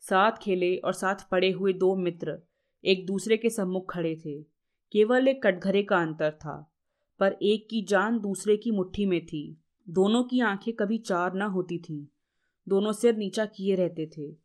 साथ 0.00 0.32
खेले 0.42 0.76
और 0.76 0.92
साथ 0.92 1.30
पड़े 1.30 1.50
हुए 1.50 1.72
दो 1.72 1.96
मित्र 1.96 2.40
एक 2.84 3.06
दूसरे 3.06 3.36
के 3.36 3.50
सम्मुख 3.50 3.92
खड़े 3.92 4.16
थे। 4.16 4.53
केवल 4.94 5.28
एक 5.28 5.42
कटघरे 5.42 5.82
का 5.82 5.96
अंतर 5.96 6.30
था, 6.30 6.72
पर 7.18 7.36
एक 7.42 7.66
की 7.70 7.82
जान 7.82 8.18
दूसरे 8.18 8.56
की 8.56 8.70
मुट्ठी 8.70 9.06
में 9.06 9.26
थी। 9.26 9.62
दोनों 9.88 10.24
की 10.24 10.40
आँखें 10.40 10.74
कभी 10.74 10.98
चार 10.98 11.34
न 11.34 11.42
होती 11.42 11.78
थीं। 11.78 12.06
दोनों 12.68 12.92
सिर 12.92 13.16
नीचा 13.16 13.46
किए 13.46 13.74
रहते 13.74 14.10
थे। 14.18 14.36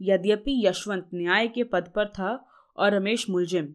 यद्यपि 0.00 0.66
यशवंत 0.66 1.08
न्याय 1.14 1.48
के 1.48 1.64
पद 1.64 1.92
पर 1.96 2.08
था 2.08 2.48
और 2.76 2.94
रमेश 2.94 3.30
मुलजिम, 3.30 3.74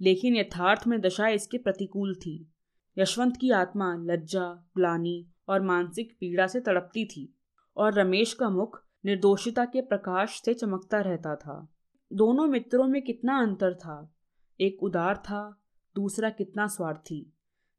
लेकिन 0.00 0.36
यथार्थ 0.36 0.86
में 0.86 1.00
दशा 1.00 1.28
इसके 1.28 1.58
प्रतिकूल 1.58 2.14
थी। 2.14 2.52
यशवंत 2.98 3.36
की 3.36 3.50
आत्मा 3.50 3.94
लज्जा, 3.94 4.70
ग्लानी 4.76 5.28
और 5.48 5.60
मानसिक 5.60 6.16
पीड़ा 6.20 6.46
से 6.46 6.60
तड़पती 6.60 7.04
थी 7.04 7.34
और 7.76 7.94
रमेश 7.94 8.34
का 8.34 8.50
मुख 8.50 8.84
निर्दोषिता 9.04 9.64
के 9.64 9.80
प्रकाश 9.80 10.42
से 10.44 10.54
चमकता 10.54 11.00
रहता 11.00 11.36
था। 11.36 11.68
दोनों 12.12 12.46
मित्रों 12.46 12.88
में 12.88 13.02
कितना 13.02 13.42
अंतर 13.42 13.74
था। 13.74 14.13
एक 14.60 14.82
उदार 14.82 15.16
था, 15.16 15.60
दूसरा 15.96 16.30
कितना 16.30 16.66
स्वार्थी 16.66 17.26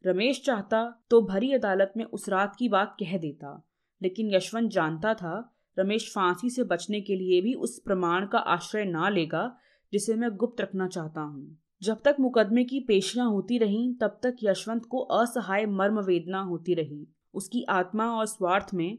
रमेश 0.03 0.41
चाहता 0.45 0.83
तो 1.09 1.21
भरी 1.21 1.51
अदालत 1.53 1.93
में 1.97 2.03
उस 2.05 2.27
रात 2.29 2.55
की 2.55 2.67
बात 2.69 2.95
कह 2.99 3.17
देता, 3.17 3.61
लेकिन 4.01 4.33
यशवंत 4.33 4.71
जानता 4.71 5.13
था, 5.13 5.51
रमेश 5.77 6.11
फांसी 6.15 6.49
से 6.49 6.63
बचने 6.63 6.99
के 7.01 7.15
लिए 7.15 7.41
भी 7.41 7.53
उस 7.53 7.79
प्रमाण 7.79 8.25
का 8.27 8.39
आश्रय 8.39 8.85
ना 8.85 9.09
लेगा, 9.09 9.55
जिसे 9.93 10.15
मैं 10.15 10.29
गुप्त 10.35 10.61
रखना 10.61 10.87
चाहता 10.87 11.21
हूँ। 11.21 11.57
जब 11.81 12.01
तक 12.01 12.15
मुकदमे 12.19 12.63
की 12.63 12.79
पेशियाँ 12.79 13.29
होती 13.29 13.57
रहीं, 13.57 13.93
तब 13.95 14.19
तक 14.23 14.35
यशवंत 14.43 14.85
को 14.85 14.99
असहाय 14.99 15.65
मर्म 15.65 15.99
वेदना 15.99 16.41
होती 16.41 16.73
रही। 16.73 17.07
उसकी 17.33 17.63
आत्मा 17.63 18.05
और 18.11 18.25
स्वार्थ 18.25 18.73
में 18.73 18.97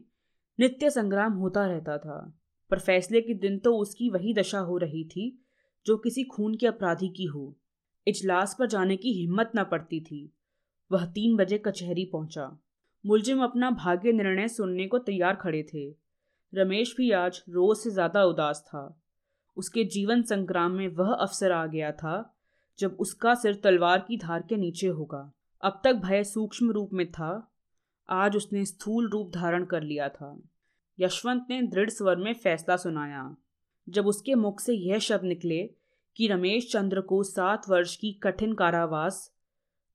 नित्य 0.59 0.89
संग्राम 0.89 1.33
होता 1.33 1.65
रहता 1.65 1.97
था, 1.97 2.19
पर 2.71 2.79
फैसले 2.79 3.21
के 3.21 3.33
दिन 3.33 3.57
तो 3.59 3.75
उसकी 3.77 4.09
वही 4.09 4.33
दशा 4.33 4.59
हो 4.59 4.77
रही 4.77 5.03
थी, 5.05 5.25
जो 5.85 5.97
किसी 5.97 6.23
खून 6.25 6.55
के 6.55 6.67
अपराधी 6.67 7.09
की 7.09 7.25
हो। 7.25 7.55
इजलास 8.07 8.55
पर 8.59 8.67
जाने 8.67 8.95
की 8.97 9.11
हिम्मत 9.13 9.51
न 9.55 9.63
पड़ती 9.63 9.99
थी। 10.01 10.29
वह 10.91 11.05
तीन 11.05 11.35
बजे 11.37 11.57
कचहरी 11.57 12.05
पहुँचा। 12.05 12.59
मुलजिम 13.05 13.43
अपना 13.43 13.71
भाग्य 13.71 14.11
निर्णय 14.11 14.47
सुनने 14.47 14.87
को 14.87 14.99
तैयार 14.99 15.35
खड़े 15.35 15.63
थे। 15.63 15.89
रमेश 16.53 16.93
भी 16.97 17.11
आज 17.11 17.43
रोज 17.49 17.77
से 17.77 17.89
ज़्यादा 17.89 18.23
उदास 18.23 18.63
था। 18.67 19.01
उसके 19.57 19.83
जीवन 19.83 20.21
संग्राम 20.21 20.71
में 20.71 20.87
वह 20.87 21.13
अवसर 21.13 21.51
आ 21.51 21.65
गया 21.65 21.91
था, 21.91 22.35
जब 22.79 22.97
उसका 22.99 23.33
सिर 23.35 23.55
तलवार 23.63 24.05
की 24.07 24.17
धार 24.17 24.43
के 24.49 24.57
नीचे 24.57 24.87
होगा। 24.87 25.31
अब 25.63 25.81
तक 25.83 25.93
भय 25.93 26.23
सूक्ष्म 26.23 26.71
रूप 26.71 26.89
में 26.93 27.11
था। 27.11 27.53
आज 28.09 28.35
उसने 28.35 28.65
स्थूल 28.65 29.09
रूप 29.09 29.31
धारण 29.35 29.65
कर 29.65 29.83
लिया 29.83 30.09
था। 30.09 30.37
यशवंत 30.99 31.47
ने 31.49 31.61
दृढ़ 31.61 31.89
स्वर 31.89 32.15
में 32.15 32.33
फैसला 32.33 32.75
सुनाया। 32.77 33.35
जब 33.89 34.07
उसके 34.07 34.35
मुख 34.35 34.59
से 34.59 34.73
यह 34.73 34.99
शब्द 34.99 35.23
निकले 35.23 35.69
कि 36.17 36.27
रमेश 36.27 36.71
चंद्र 36.71 37.01
को 37.01 37.23
सात 37.23 37.69
वर्ष 37.69 37.95
की 37.95 38.11
कठिन 38.13 38.53
कारावास 38.53 39.29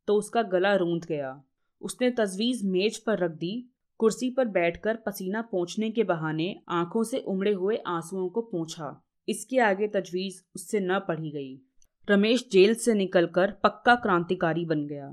तो 0.09 0.15
उसका 0.15 0.43
गला 0.43 0.75
रूंध 0.75 1.05
गया। 1.05 1.43
उसने 1.83 2.11
तजवीज 2.11 2.65
मेज 2.65 2.99
पर 2.99 3.19
रख 3.19 3.31
दी, 3.31 3.69
कुर्सी 4.01 4.31
पर 4.31 4.49
बैठकर 4.49 4.97
पसीना 4.97 5.43
पहुँचने 5.43 5.91
के 5.91 6.03
बहाने 6.03 6.55
आँखों 6.69 7.03
से 7.05 7.19
उमड़े 7.19 7.53
हुए 7.53 7.77
आंसुओं 7.77 8.29
को 8.29 8.41
पूछा। 8.41 9.05
इसके 9.29 9.59
आगे 9.59 9.89
तजवीज 9.89 10.43
उससे 10.55 10.81
न 10.81 10.99
पढ़ी 10.99 11.31
गई। 11.31 11.61
रमेश 12.09 12.49
जेल 12.53 12.75
से 12.75 12.95
निकलकर 12.95 13.51
पक्का 13.63 13.95
क्रांतिकारी 13.95 14.65
बन 14.65 14.87
गया। 14.87 15.11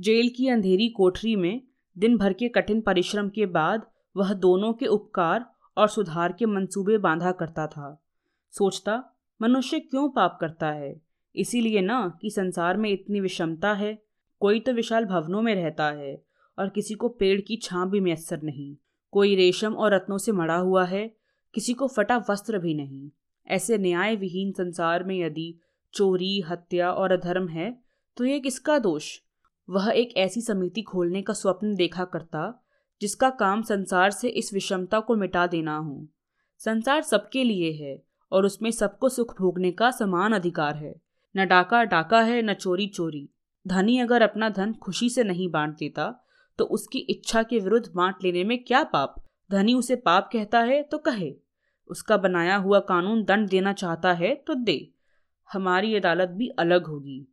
जेल 0.00 0.28
की 0.28 0.48
अंधेरी 0.48 0.88
कोठरी 0.88 1.36
में 1.36 1.60
दिन 1.96 2.16
भर 2.16 2.32
के 2.32 2.48
कठिन 2.48 2.80
परिश्रम 2.80 3.28
के 3.28 3.46
बाद 3.46 3.86
वह 4.16 4.32
दोनों 4.34 4.72
के 4.72 4.86
उपकार 4.86 5.44
और 5.76 5.88
सुधार 5.88 6.32
के 6.32 6.46
मंसूबे 6.46 6.98
बांधा 6.98 7.32
करता 7.32 7.66
था। 7.66 7.98
सोचता 8.54 9.11
मनुष्य 9.42 9.78
क्यों 9.80 10.08
पाप 10.08 10.38
करता 10.40 10.70
है? 10.70 11.00
इसीलिए 11.36 11.80
ना 11.80 12.18
कि 12.22 12.30
संसार 12.30 12.76
में 12.76 12.90
इतनी 12.90 13.20
विषमता 13.20 13.72
है। 13.72 14.02
कोई 14.40 14.60
तो 14.60 14.72
विशाल 14.72 15.04
भवनों 15.04 15.42
में 15.42 15.54
रहता 15.54 15.86
है 15.90 16.22
और 16.58 16.68
किसी 16.68 16.94
को 16.94 17.08
पेड़ 17.08 17.40
की 17.40 17.56
छां 17.56 17.90
भी 17.90 18.00
मैसर 18.00 18.42
नहीं। 18.42 18.76
कोई 19.12 19.34
रेशम 19.36 19.74
और 19.74 19.94
रत्नों 19.94 20.18
से 20.18 20.32
मड़ा 20.32 20.56
हुआ 20.56 20.84
है, 20.84 21.16
किसी 21.54 21.74
को 21.74 21.86
फटा 21.86 22.24
वस्त्र 22.30 22.58
भी 22.58 22.74
नहीं। 22.74 23.10
ऐसे 23.46 23.78
न्याय 23.78 24.16
विहीन 24.16 24.52
संसार 24.52 25.04
में 25.04 25.18
यदि 25.20 25.58
चोरी, 25.94 26.40
हत्या 26.40 26.92
और 26.92 27.12
अधर्म 27.12 27.48
है 27.48 27.82
तो 28.16 28.24
ये 28.24 28.40
किसका 28.40 28.78
दोष? 28.78 29.18
वह 29.70 29.92
एक 29.96 30.16
ऐसी 30.16 30.40
समिति 30.40 30.82
खोलने 30.82 31.22
का 31.22 31.32
स्वप्न 31.32 31.74
देखा 31.74 32.04
करता, 32.04 32.64
जिसका 33.00 33.30
काम 33.30 33.62
संसार 33.62 34.10
से 34.10 34.28
इस 34.28 34.54
विषमता 34.54 35.00
को 35.00 35.16
मिटा 35.16 35.46
देना 35.46 35.76
हो। 35.76 36.06
संसार 36.58 37.02
सबके 37.02 37.44
लिए 37.44 37.72
है 37.72 38.11
और 38.32 38.46
उसमें 38.46 38.70
सबको 38.70 39.08
सुख 39.08 39.34
भोगने 39.38 39.70
का 39.72 39.90
समान 39.90 40.32
अधिकार 40.32 40.76
है। 40.76 40.94
न 41.34 41.46
डाका 41.46 41.82
डाका 41.84 42.20
है, 42.20 42.40
न 42.42 42.54
चोरी 42.54 42.86
चोरी। 42.88 43.28
धनी 43.66 43.98
अगर 43.98 44.22
अपना 44.22 44.48
धन 44.50 44.72
खुशी 44.74 45.08
से 45.10 45.24
नहीं 45.24 45.50
बांट 45.50 45.76
देता 45.76 46.14
तो 46.58 46.64
उसकी 46.66 46.98
इच्छा 47.10 47.42
के 47.42 47.58
विरुद्ध 47.58 47.88
बांट 47.94 48.24
लेने 48.24 48.44
में 48.44 48.62
क्या 48.64 48.82
पाप? 48.84 49.14
धनी 49.50 49.74
उसे 49.74 49.96
पाप 49.96 50.28
कहता 50.32 50.60
है 50.60 50.82
तो 50.82 50.98
कहे। 50.98 51.32
उसका 51.90 52.16
बनाया 52.16 52.56
हुआ 52.56 52.78
कानून 52.80 53.22
दंड 53.24 53.48
देना 53.48 53.72
चाहता 53.72 54.12
है 54.12 54.34
तो 54.36 54.54
दे। 54.54 54.76
हमारी 55.48 55.94
अदालत 55.96 56.28
भी 56.28 56.48
अलग 56.58 56.86
होगी। 56.86 57.26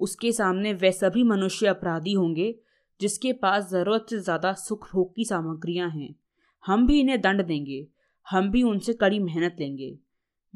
उसके 0.00 0.32
सामने 0.32 0.72
वे 0.72 0.92
सभी 0.92 1.22
मनुष्य 1.22 1.66
अपराधी 1.66 2.12
होंगे, 2.12 2.54
जिसके 3.00 3.32
पास 3.32 3.68
ज़रूरत 3.70 4.06
से 4.10 4.18
ज़्यादा 4.18 4.52
सुख 4.52 4.88
भोग 4.92 5.14
की 5.14 5.24
सामग्रियाँ 5.24 5.88
हैं। 5.90 6.14
हम 6.64 6.86
भी 6.86 7.00
इन्हें 7.00 7.20
दंड 7.20 7.42
देंगे। 7.42 7.86
हम 8.26 8.50
भी 8.50 8.62
उनसे 8.62 8.92
कड़ी 8.92 9.18
मेहनत 9.18 9.56
लेंगे। 9.60 9.96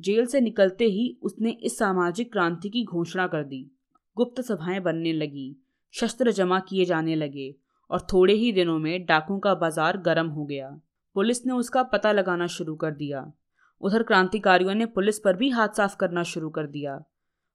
जेल 0.01 0.27
से 0.27 0.41
निकलते 0.41 0.85
ही 0.85 1.19
उसने 1.23 1.51
इस 1.51 1.79
सामाजिक 1.79 2.33
क्रांति 2.33 2.69
की 2.69 2.85
घोषणा 2.85 3.27
कर 3.27 3.45
दी। 3.45 3.71
गुप्त 4.17 4.41
सभाएँ 4.41 4.81
बनने 4.81 5.13
लगी, 5.13 5.57
शस्त्र 5.95 6.33
जमा 6.33 6.61
किए 6.61 6.85
जाने 6.85 7.15
लगे 7.15 7.55
और 7.91 8.01
थोड़े 8.13 8.35
ही 8.35 8.53
दिनों 8.53 8.79
में 8.79 9.05
डाकों 9.07 9.39
का 9.39 9.55
बाज़ार 9.55 9.97
गर्म 9.97 10.27
हो 10.27 10.45
गया। 10.45 10.81
पुलिस 11.15 11.47
ने 11.47 11.53
उसका 11.53 11.83
पता 11.83 12.13
लगाना 12.13 12.47
शुरू 12.47 12.75
कर 12.75 12.91
दिया। 12.91 13.33
उधर 13.81 14.03
क्रांतिकारियों 14.03 14.75
ने 14.75 14.87
पुलिस 14.87 15.19
पर 15.19 15.37
भी 15.37 15.51
हाथ 15.51 15.69
साफ़ 15.69 15.97
करना 15.97 16.23
शुरू 16.23 16.51
कर 16.51 16.67
दिया। 16.67 17.03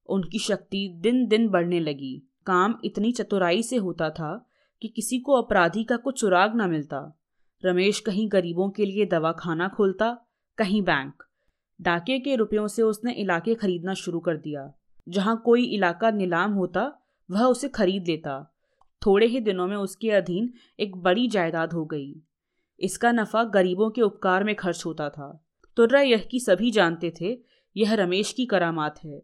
उनकी 0.09 0.39
शक्ति 0.39 0.87
दिन 0.95 1.27
दिन 1.27 1.47
बढ़ने 1.49 1.79
लगी। 1.79 2.21
काम 2.45 2.75
इतनी 2.85 3.11
चतुराई 3.11 3.63
से 3.63 3.75
होता 3.75 4.09
था 4.09 4.49
कि 4.81 4.87
किसी 4.87 5.19
को 5.19 5.33
अपराधी 5.33 5.83
का 5.83 5.97
कुछ 5.97 6.21
सुराग 6.21 6.55
न 6.55 6.69
मिलता। 6.69 7.19
रमेश 7.63 7.99
कहीं 7.99 8.29
गरीबों 8.31 8.69
के 8.69 8.85
लिए 8.85 9.05
दवा 9.05 9.31
खाना 9.31 9.67
खोलता, 9.67 10.17
कहीं 10.57 10.81
बैंक। 10.81 11.23
डाके 11.79 12.19
के 12.19 12.35
रुपयों 12.35 12.67
से 12.67 12.81
उसने 12.81 13.13
इलाके 13.13 13.55
खरीदना 13.55 13.93
शुरू 13.93 14.19
कर 14.19 14.37
दिया। 14.37 14.73
जहाँ 15.09 15.41
कोई 15.45 15.63
इलाका 15.63 16.11
नीलाम 16.11 16.51
होता, 16.51 17.01
वह 17.29 17.43
उसे 17.43 17.67
खरीद 17.67 18.07
लेता। 18.07 18.53
थोड़े 19.01 19.25
ही 19.25 19.39
दिनों 19.39 19.67
में 19.67 19.75
उसके 19.77 20.11
अधीन 20.11 20.53
एक 20.79 20.95
बड़ी 20.97 21.27
जायदाद 21.27 21.73
हो 21.73 21.85
गई। 21.85 22.21
इसका 22.79 23.11
नफा 23.11 23.43
गरीबों 23.43 23.89
के 23.89 24.01
उपकार 24.01 24.43
में 24.43 24.55
खर्च 24.55 24.83
होता 24.85 25.09
था। 25.09 25.47
तुर्रा 25.77 26.01
यह 26.01 26.27
की 26.31 26.39
सभी 26.39 26.71
जानते 26.71 27.13
थे, 27.21 27.37
यह 27.75 27.93
रमेश 27.93 28.31
की 28.33 28.45
करामात 28.45 28.99
है, 29.03 29.19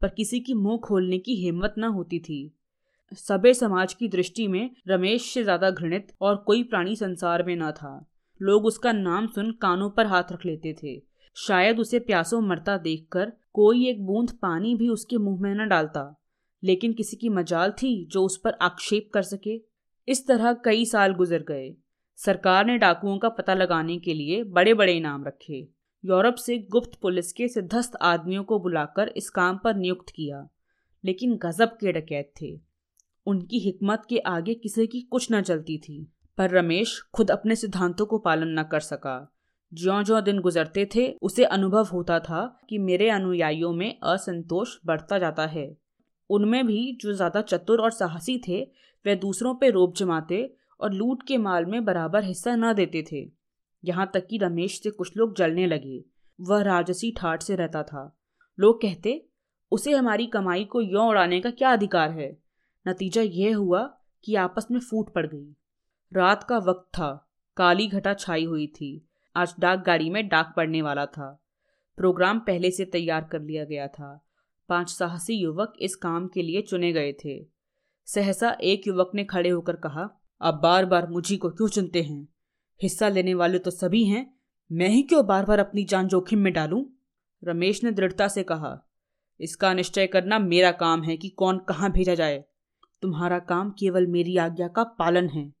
पर 0.00 0.08
किसी 0.08 0.40
की 0.40 0.54
मुँह 0.54 0.78
खोलने 0.78 1.18
की 1.18 1.34
हिम्मत 1.34 1.74
न 1.78 1.84
होती 1.84 2.18
थी। 2.18 2.52
सबे 3.12 3.54
समाज 3.54 3.94
की 3.94 4.08
दृष्टि 4.08 4.46
में 4.48 4.70
रमेश 4.88 5.32
से 5.34 5.42
ज़्यादा 5.42 5.70
घृणित 5.70 6.12
और 6.20 6.36
कोई 6.36 6.62
प्राणी 6.62 6.96
संसार 6.96 7.42
में 7.42 7.56
न 7.56 7.70
था। 7.70 8.10
लोग 8.40 8.64
उसका 8.66 8.92
नाम 8.92 9.26
सुन 9.26 9.52
कानों 9.52 9.90
पर 9.90 10.06
हाथ 10.06 10.32
रख 10.32 10.46
लेते 10.46 10.72
थे। 10.82 10.96
शायद 11.38 11.78
उसे 11.78 11.98
प्यासों 11.98 12.40
मरता 12.40 12.78
देखकर 12.78 13.32
कोई 13.52 13.88
एक 13.88 14.06
बूंद 14.06 14.30
पानी 14.30 14.74
भी 14.74 14.88
उसके 14.88 15.18
मुँह 15.18 15.40
में 15.40 15.54
न 15.54 15.68
डालता। 15.68 16.22
लेकिन 16.64 16.92
किसी 16.92 17.16
की 17.16 17.28
मजाल 17.28 17.70
थी 17.70 18.06
जो 18.06 18.24
उस 18.24 18.40
पर 18.44 18.50
आक्षेप 18.62 19.10
कर 19.14 19.22
सके। 19.22 19.62
इस 20.08 20.26
तरह 20.26 20.52
कई 20.52 20.84
साल 20.84 21.12
गुजर 21.12 21.42
गए। 21.42 21.76
सरकार 22.16 22.64
ने 22.64 22.78
डाकुओं 22.78 23.18
का 23.18 23.28
पता 23.28 23.54
लगाने 23.54 23.98
के 23.98 24.14
लिए 24.14 24.44
बड़े 24.44 24.74
बड़े 24.74 24.92
इनाम 24.92 25.24
रखे। 25.24 25.68
यूरोप 26.04 26.34
से 26.34 26.58
गुप्त 26.58 26.94
पुलिस 27.02 27.32
के 27.32 27.48
सिद्धस्त 27.48 27.92
आदमियों 28.02 28.44
को 28.44 28.58
बुलाकर 28.58 29.08
इस 29.08 29.30
काम 29.30 29.58
पर 29.64 29.76
नियुक्त 29.76 30.12
किया। 30.16 30.48
लेकिन 31.04 31.36
गजब 31.36 31.68
के 31.68 31.92
डकैत 31.92 32.32
थे। 32.42 32.60
उनकी 33.26 33.58
हिकमत 33.58 34.02
के 34.08 34.18
आगे 34.18 34.54
किसी 34.54 34.86
की 34.86 35.00
कुछ 35.00 35.32
न 35.32 35.42
चलती 35.42 35.78
थी। 35.78 36.12
पर 36.38 36.50
रमेश 36.50 37.02
खुद 37.14 37.30
अपने 37.30 37.56
सिद्धांतों 37.56 38.06
को 38.06 38.18
पालन 38.18 38.58
न 38.58 38.62
कर 38.62 38.80
सका। 38.80 39.35
ज्यो 39.72 40.02
ज्यो 40.02 40.20
दिन 40.20 40.38
गुजरते 40.38 40.88
थे, 40.94 41.16
उसे 41.22 41.44
अनुभव 41.44 41.84
होता 41.84 42.18
था 42.20 42.60
कि 42.68 42.78
मेरे 42.78 43.10
अनुयायियों 43.10 43.72
में 43.72 43.98
असंतोष 44.02 44.76
बढ़ता 44.86 45.18
जाता 45.18 45.46
है। 45.46 45.76
उनमें 46.30 46.66
भी 46.66 46.98
जो 47.00 47.12
ज़्यादा 47.12 47.40
चतुर 47.40 47.80
और 47.80 47.90
साहसी 47.90 48.42
थे 48.48 48.62
वे 49.04 49.16
दूसरों 49.16 49.54
पर 49.54 49.70
रोप 49.70 49.96
जमाते 49.96 50.54
और 50.80 50.92
लूट 50.92 51.22
के 51.22 51.38
माल 51.38 51.64
में 51.64 51.84
बराबर 51.84 52.24
हिस्सा 52.24 52.56
न 52.56 52.74
देते 52.74 53.04
थे। 53.12 53.32
यहाँ 53.84 54.10
तक 54.14 54.26
कि 54.26 54.38
रमेश 54.38 54.82
से 54.82 54.90
कुछ 54.90 55.16
लोग 55.16 55.36
जलने 55.36 55.66
लगे। 55.66 56.04
वह 56.40 56.62
राजसी 56.62 57.10
ठाट 57.10 57.42
से 57.42 57.56
रहता 57.56 57.82
था। 57.82 58.18
लोग 58.60 58.82
कहते, 58.82 59.26
उसे 59.72 59.92
हमारी 59.92 60.26
कमाई 60.26 60.64
को 60.64 60.80
यों 60.80 61.08
उड़ाने 61.08 61.40
का 61.40 61.50
क्या 61.50 61.72
अधिकार 61.72 62.10
है? 62.10 62.38
नतीजा 62.88 63.22
यह 63.22 63.56
हुआ 63.56 63.98
कि 64.24 64.34
आपस 64.34 64.66
में 64.70 64.80
फूट 64.80 65.12
पड़ 65.12 65.26
गई। 65.26 65.56
रात 66.12 66.42
का 66.42 66.58
वक्त 66.58 66.88
था। 66.94 67.28
काली 67.56 67.86
घटा 67.86 68.14
छाई 68.14 68.44
हुई 68.44 68.66
थी। 68.66 69.08
आज 69.36 69.54
डाक 69.58 69.82
गाड़ी 69.84 70.10
में 70.10 70.26
डाक 70.28 70.52
पड़ने 70.56 70.82
वाला 70.82 71.06
था। 71.06 71.30
प्रोग्राम 71.98 72.38
पहले 72.38 72.70
से 72.70 72.84
तैयार 72.84 73.24
कर 73.24 73.40
लिया 73.40 73.64
गया 73.64 73.86
था। 73.88 74.26
पाँच 74.68 74.90
साहसी 74.90 75.34
युवक 75.34 75.72
इस 75.80 75.96
काम 75.96 76.28
के 76.28 76.42
लिए 76.42 76.62
चुने 76.62 76.92
गए 76.92 77.12
थे। 77.24 77.46
सहसा 78.08 78.56
एक 78.62 78.86
युवक 78.86 79.10
ने 79.14 79.24
खड़े 79.24 79.48
होकर 79.48 79.76
कहा 79.76 80.08
अब 80.40 80.60
बार 80.62 80.86
बार 80.86 81.08
मुझी 81.08 81.36
को 81.36 81.50
क्यों 81.50 81.68
चुनते 81.68 82.02
हैं? 82.02 82.28
हिस्सा 82.80 83.08
लेने 83.08 83.34
वाले 83.34 83.58
तो 83.58 83.70
सभी 83.70 84.04
हैं। 84.04 84.34
मैं 84.72 84.88
ही 84.88 85.02
क्यों 85.02 85.26
बार 85.26 85.44
बार 85.44 85.58
अपनी 85.58 85.84
जान 85.84 86.08
जोखिम 86.08 86.38
में 86.38 86.52
डालूं? 86.52 86.84
रमेश 87.44 87.84
ने 87.84 87.92
दृढ़ता 87.92 88.28
से 88.28 88.42
कहा, 88.42 88.88
इसका 89.40 89.72
निश्चय 89.74 90.06
करना 90.06 90.38
मेरा 90.38 90.70
काम 90.72 91.02
है 91.02 91.16
कि 91.16 91.28
कौन 91.28 91.58
कहाँ 91.58 91.90
भेजा 91.92 92.14
जाए। 92.14 92.44
तुम्हारा 93.02 93.38
काम 93.38 93.70
केवल 93.70 94.06
मेरी 94.06 94.36
आज्ञा 94.36 94.68
का 94.68 94.84
पालन 94.84 95.28
है। 95.28 95.52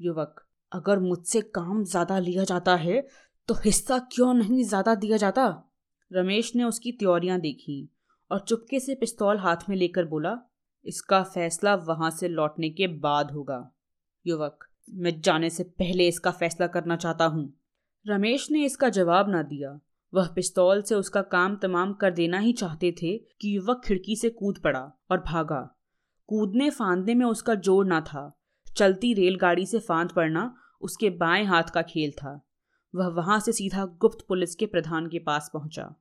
युवक 0.00 0.41
अगर 0.72 0.98
मुझसे 0.98 1.40
काम 1.54 1.82
ज़्यादा 1.84 2.18
लिया 2.18 2.44
जाता 2.44 2.74
है 2.76 3.00
तो 3.48 3.54
हिस्सा 3.54 3.98
क्यों 4.12 4.32
नहीं 4.34 4.62
ज़्यादा 4.64 4.94
दिया 4.94 5.16
जाता? 5.16 5.46
रमेश 6.10 6.54
ने 6.56 6.64
उसकी 6.64 6.92
त्योरियाँ 6.92 7.38
देखी 7.40 7.88
और 8.30 8.38
चुपके 8.40 8.80
से 8.80 8.94
पिस्तौल 8.94 9.38
हाथ 9.38 9.68
में 9.68 9.76
लेकर 9.76 10.04
बोला, 10.04 10.36
इसका 10.86 11.22
फैसला 11.24 11.74
वहाँ 11.86 12.10
से 12.10 12.28
लौटने 12.28 12.70
के 12.70 12.86
बाद 12.86 13.30
होगा, 13.30 13.70
युवक। 14.26 14.66
मैं 14.88 15.20
जाने 15.20 15.50
से 15.50 15.62
पहले 15.64 16.06
इसका 16.08 16.30
फैसला 16.30 16.66
करना 16.68 16.96
चाहता 16.96 17.24
हूँ। 17.24 17.52
रमेश 18.06 18.50
ने 18.50 18.64
इसका 18.64 18.88
जवाब 18.90 19.28
ना 19.30 19.42
दिया। 19.44 19.78
वह 20.12 20.26
पिस्तौल 20.26 20.82
से 20.82 20.94
उसका 20.94 21.22
काम 21.28 21.56
तमाम 21.56 21.92
कर 21.92 22.10
देना 22.12 22.38
ही 22.38 22.52
चाहते 22.52 22.90
थे 22.92 23.16
कि 23.40 23.56
युवक 23.56 23.82
खिड़की 23.84 24.16
से 24.16 24.30
कूद 24.30 24.58
पड़ा 24.58 24.90
और 25.10 25.20
भागा। 25.22 25.60
कूदने 26.28 26.70
फांदने 26.70 27.14
में 27.14 27.26
उसका 27.26 27.54
ज़ोर 27.56 27.86
ना 27.86 28.00
था। 28.02 28.32
चलती 28.66 29.12
रेलगाड़ी 29.14 29.66
से 29.66 29.78
फांद 29.80 30.12
पड़ना 30.12 30.54
उसके 30.82 31.10
बाएँ 31.10 31.44
हाथ 31.44 31.62
का 31.62 31.82
खेल 31.82 32.10
था। 32.10 32.46
वह 32.94 33.08
वहाँ 33.08 33.40
से 33.40 33.52
सीधा 33.52 33.84
गुप्त 33.84 34.24
पुलिस 34.28 34.54
के 34.54 34.66
प्रधान 34.66 35.08
के 35.08 35.18
पास 35.18 35.50
पहुँचा। 35.52 35.94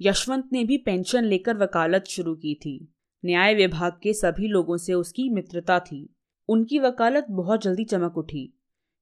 यशवंत 0.00 0.48
ने 0.52 0.64
भी 0.64 0.78
पेंशन 0.78 1.24
लेकर 1.24 1.56
वकालत 1.56 2.04
शुरू 2.04 2.34
की 2.34 2.54
थी। 2.54 2.94
न्याय 3.24 3.54
विभाग 3.54 3.92
के 4.02 4.12
सभी 4.12 4.48
लोगों 4.48 4.76
से 4.76 4.94
उसकी 4.94 5.28
मित्रता 5.28 5.80
थी। 5.80 6.16
उनकी 6.48 6.78
वकालत 6.78 7.26
बहुत 7.30 7.62
जल्दी 7.62 7.84
चमक 7.84 8.18
उठी। 8.18 8.58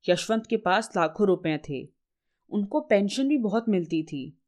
यशवंत 0.09 0.47
के 0.47 0.57
पास 0.57 0.93
लाखों 0.97 1.27
रुपए 1.27 1.61
थे। 1.69 1.89
उनको 2.51 2.81
पेंशन 2.81 3.29
भी 3.29 3.39
बहुत 3.39 3.69
मिलती 3.69 4.03
थी। 4.03 4.39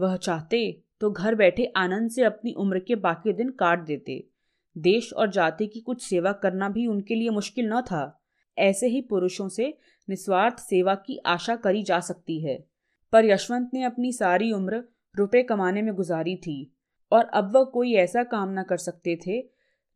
वह 0.00 0.16
चाहते 0.16 0.82
तो 1.00 1.10
घर 1.10 1.34
बैठे 1.34 1.72
आनंद 1.76 2.10
से 2.10 2.22
अपनी 2.22 2.52
उम्र 2.52 2.78
के 2.78 2.94
बाकी 2.94 3.32
दिन 3.32 3.50
काट 3.50 3.80
देते। 3.80 4.26
देश 4.78 5.12
और 5.12 5.30
जाति 5.30 5.66
की 5.66 5.80
कुछ 5.80 6.02
सेवा 6.02 6.32
करना 6.32 6.68
भी 6.68 6.86
उनके 6.86 7.14
लिए 7.14 7.30
मुश्किल 7.30 7.68
न 7.68 7.80
था। 7.80 8.19
ऐसे 8.58 8.86
ही 8.86 9.00
पुरुषों 9.00 9.48
से 9.48 9.74
निस्वार्थ 10.08 10.58
सेवा 10.58 10.94
की 10.96 11.18
आशा 11.26 11.56
करी 11.56 11.82
जा 11.82 12.00
सकती 12.00 12.40
है। 12.40 12.58
पर 13.12 13.24
यशवंत 13.24 13.70
ने 13.74 13.82
अपनी 13.82 14.12
सारी 14.12 14.52
उम्र 14.52 14.82
रुपए 15.14 15.42
कमाने 15.42 15.82
में 15.82 15.94
गुजारी 15.94 16.36
थी 16.36 16.72
और 17.12 17.24
अब 17.24 17.54
वह 17.54 17.64
कोई 17.64 17.94
ऐसा 17.94 18.22
काम 18.24 18.58
न 18.58 18.62
कर 18.62 18.76
सकते 18.76 19.18
थे 19.26 19.40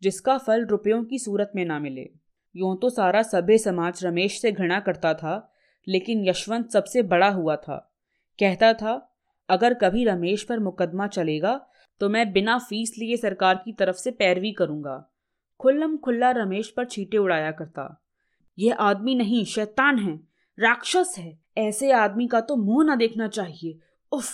जिसका 0.03 0.37
फल 0.38 0.64
रुपयों 0.67 1.05
की 1.05 1.19
सूरत 1.19 1.53
में 1.57 1.64
ना 1.64 1.79
मिले। 1.79 2.09
यूँ 2.55 2.77
तो 2.79 2.90
सारा 2.90 3.23
सभ्य 3.23 3.59
समाज 3.59 4.05
रमेश 4.05 4.40
से 4.40 4.53
घृणा 4.53 4.81
करता 4.81 5.12
था, 5.14 5.53
लेकिन 5.87 6.27
यशवंत 6.29 6.71
सबसे 6.71 7.03
बड़ा 7.03 7.29
हुआ 7.29 7.57
था। 7.57 7.77
कहता 8.38 8.73
था, 8.73 9.11
अगर 9.49 9.75
कभी 9.75 10.05
रमेश 10.05 10.43
पर 10.43 10.59
मुकदमा 10.59 11.07
चलेगा 11.07 11.61
तो 12.01 12.09
मैं 12.09 12.33
बिना 12.33 12.57
फ़ीस 12.59 12.95
लिए 12.99 13.17
सरकार 13.17 13.62
की 13.64 13.73
तरफ़ 13.73 13.97
से 13.97 14.11
पैरवी 14.11 14.53
करूँगा। 14.53 14.97
खुल्लम 15.61 15.97
खुल्ला 15.97 16.31
रमेश 16.31 16.71
पर 16.71 16.85
छीटे 16.85 17.19
उड़ाया 17.19 17.51
करता। 17.51 17.85
यह 18.59 18.75
आदमी 18.75 19.14
नहीं, 19.14 19.45
शैतान 19.45 19.99
है, 19.99 20.21
राक्षस 20.59 21.14
है। 21.19 21.38
ऐसे 21.59 21.93
आदमी 21.93 22.29
का 22.29 22.40
तो 22.40 22.57
मुँह 22.57 22.87
ना 22.87 22.97
देखना 22.97 23.29
चाहिए। 23.29 23.79
उफ, 24.12 24.31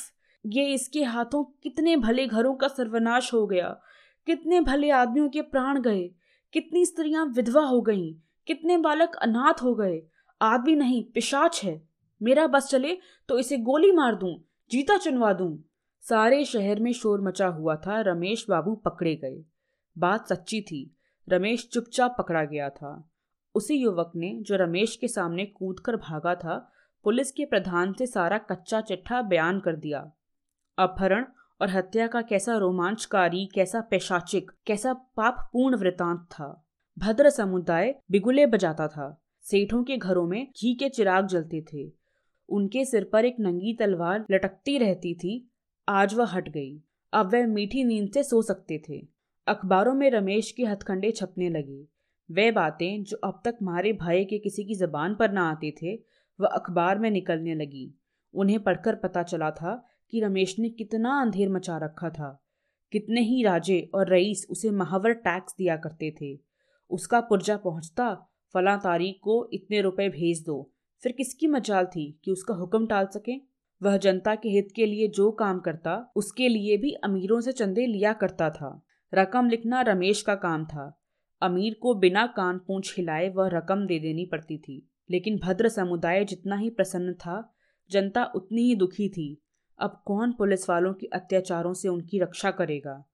ये 0.46 0.74
इसके 0.74 1.04
हाथों 1.04 1.44
कितने 1.44 1.96
भले 1.96 2.26
घरों 2.26 2.54
का 2.54 2.68
सर्वनाश 2.68 3.32
हो 3.34 3.46
गया। 3.46 3.80
कितने 4.26 4.60
भले 4.60 4.90
आदमियों 4.90 5.28
के 5.28 5.42
प्राण 5.42 5.80
गए। 5.80 6.10
कितनी 6.52 6.86
स्त्रियाँ 6.86 7.26
विधवा 7.26 7.62
हो 7.62 7.80
गईं। 7.80 8.14
कितने 8.46 8.78
बालक 8.78 9.14
अनाथ 9.14 9.62
हो 9.62 9.74
गए। 9.74 10.02
आदमी 10.42 10.74
नहीं, 10.74 11.04
पिशाच 11.04 11.64
है। 11.64 11.88
मेरा 12.22 12.46
बस 12.46 12.68
चले 12.68 12.98
तो 13.28 13.38
इसे 13.38 13.58
गोली 13.58 13.92
मार 13.92 14.14
दूँ, 14.14 14.44
जीता 14.70 14.98
चुनवा 14.98 15.32
दूँ। 15.32 15.64
सारे 16.02 16.44
शहर 16.44 16.80
में 16.80 16.92
शोर 16.92 17.20
मचा 17.20 17.46
हुआ 17.46 17.76
था। 17.76 18.00
रमेश 18.00 18.46
बाबू 18.48 18.74
पकड़े 18.74 19.16
गए। 19.16 19.44
बात 19.98 20.28
सच्ची 20.28 20.60
थी। 20.60 20.96
रमेश 21.28 21.68
चुपचाप 21.72 22.14
पकड़ा 22.18 22.44
गया 22.44 22.70
था। 22.70 23.09
उसी 23.54 23.74
युवक 23.74 24.12
ने, 24.16 24.38
जो 24.40 24.56
रमेश 24.56 24.96
के 24.96 25.08
सामने 25.08 25.46
कूद 25.46 25.80
कर 25.80 25.96
भागा 25.96 26.34
था, 26.34 26.72
पुलिस 27.04 27.32
के 27.32 27.44
प्रधान 27.44 27.92
से 27.92 28.06
सारा 28.06 28.38
कच्चा 28.38 28.80
चिट्ठा 28.80 29.22
बयान 29.22 29.60
कर 29.60 29.76
दिया। 29.76 30.12
अपहरण 30.78 31.26
और 31.60 31.70
हत्या 31.70 32.06
का 32.06 32.22
कैसा 32.22 32.56
रोमांचकारी, 32.56 33.48
कैसा 33.54 33.80
पैशाचिक, 33.80 34.50
कैसा 34.66 34.92
पापपूर्ण 34.92 35.76
वृतांत 35.76 36.20
था। 36.20 36.66
भद्र 36.98 37.30
समुदाय 37.30 37.94
बिगुले 38.10 38.46
बजाता 38.46 38.88
था। 38.88 39.22
सेठों 39.42 39.84
के 39.84 39.96
घरों 39.96 40.26
में 40.26 40.46
घी 40.46 40.74
के 40.74 40.88
चिराग 40.88 41.26
जलते 41.26 41.64
थे। 41.72 41.92
उनके 42.48 42.84
सिर 42.84 43.04
पर 43.04 43.24
एक 43.24 43.36
नंगी 43.40 43.74
तलवार 43.74 44.24
लटकती 44.30 44.78
रहती 44.78 45.14
थी। 45.14 45.50
आज 45.88 46.14
वह 46.14 46.26
हट 46.26 46.48
गई। 46.48 46.82
अब 47.12 47.32
वह 47.32 47.46
मीठी 47.46 47.84
नींद 47.84 48.10
से 48.12 48.22
सो 48.22 48.42
सकते 48.42 48.82
थे। 48.88 49.06
अखबारों 49.46 49.94
में 49.94 50.10
रमेश 50.10 50.52
के 50.52 50.64
हथकंडे 50.64 51.10
छपने 51.10 51.48
लगे। 51.48 51.99
वे 52.30 52.50
बातें 52.50 53.04
जो 53.04 53.16
अब 53.16 53.42
तक 53.44 53.56
मारे 53.62 53.92
भाई 53.92 54.24
के 54.24 54.38
किसी 54.38 54.64
की 54.64 54.74
जबान 54.74 55.14
पर 55.14 55.32
ना 55.32 55.50
आते 55.50 55.74
थे, 55.82 55.96
वह 56.40 56.48
अखबार 56.48 56.98
में 56.98 57.10
निकलने 57.10 57.54
लगी। 57.54 57.94
उन्हें 58.34 58.62
पढ़कर 58.62 58.94
पता 58.94 59.22
चला 59.22 59.50
था 59.50 59.84
कि 60.10 60.20
रमेश 60.20 60.58
ने 60.58 60.68
कितना 60.68 61.20
अंधेर 61.20 61.48
मचा 61.48 61.76
रखा 61.76 62.10
था। 62.10 62.44
कितने 62.92 63.20
ही 63.20 63.42
राजे 63.42 63.90
और 63.94 64.08
रईस 64.08 64.46
उसे 64.50 64.70
महावर 64.70 65.12
टैक्स 65.12 65.54
दिया 65.58 65.76
करते 65.76 66.14
थे। 66.20 66.38
उसका 66.90 67.20
पुर्जा 67.20 67.56
पहुँचता, 67.56 68.14
फला 68.54 68.76
तारीख 68.76 69.20
को 69.22 69.50
इतने 69.52 69.80
रुपए 69.80 70.08
भेज 70.08 70.44
दो। 70.46 70.70
फिर 71.02 71.12
किसकी 71.12 71.46
मजाल 71.46 71.86
थी 71.86 72.20
कि 72.24 72.30
उसका 72.30 72.54
हुक्म 72.54 72.86
टाल 72.86 73.06
सके? 73.06 73.32
वह 73.82 73.96
जनता 73.96 74.34
के 74.34 74.48
हित 74.48 74.68
के 74.76 74.86
लिए 74.86 75.08
जो 75.08 75.30
काम 75.30 75.60
करता, 75.60 76.12
उसके 76.16 76.48
लिए 76.48 76.76
भी 76.76 76.92
अमीरों 76.92 77.40
से 77.40 77.52
चंदे 77.52 77.86
लिया 77.86 78.12
करता 78.12 78.50
था। 78.50 78.82
रकम 79.14 79.48
लिखना 79.48 79.80
रमेश 79.80 80.22
का 80.22 80.34
काम 80.34 80.64
था। 80.64 80.99
अमीर 81.42 81.74
को 81.74 81.94
बिना 81.94 82.26
कान 82.26 82.58
पूछ 82.58 82.96
हिलाए 82.96 83.28
वह 83.28 83.48
रकम 83.48 83.86
दे 83.86 83.98
देनी 83.98 84.26
पड़ती 84.26 84.58
थी। 84.58 84.90
लेकिन 85.10 85.38
भद्र 85.38 85.68
समुदाय 85.68 86.24
जितना 86.24 86.56
ही 86.56 86.70
प्रसन्न 86.70 87.12
था, 87.12 87.54
जनता 87.90 88.24
उतनी 88.24 88.62
ही 88.62 88.74
दुखी 88.74 89.08
थी। 89.08 89.42
अब 89.78 90.02
कौन 90.06 90.32
पुलिस 90.32 90.70
वालों 90.70 90.94
के 90.94 91.06
अत्याचारों 91.06 91.74
से 91.74 91.88
उनकी 91.88 92.18
रक्षा 92.18 92.50
करेगा? 92.50 93.04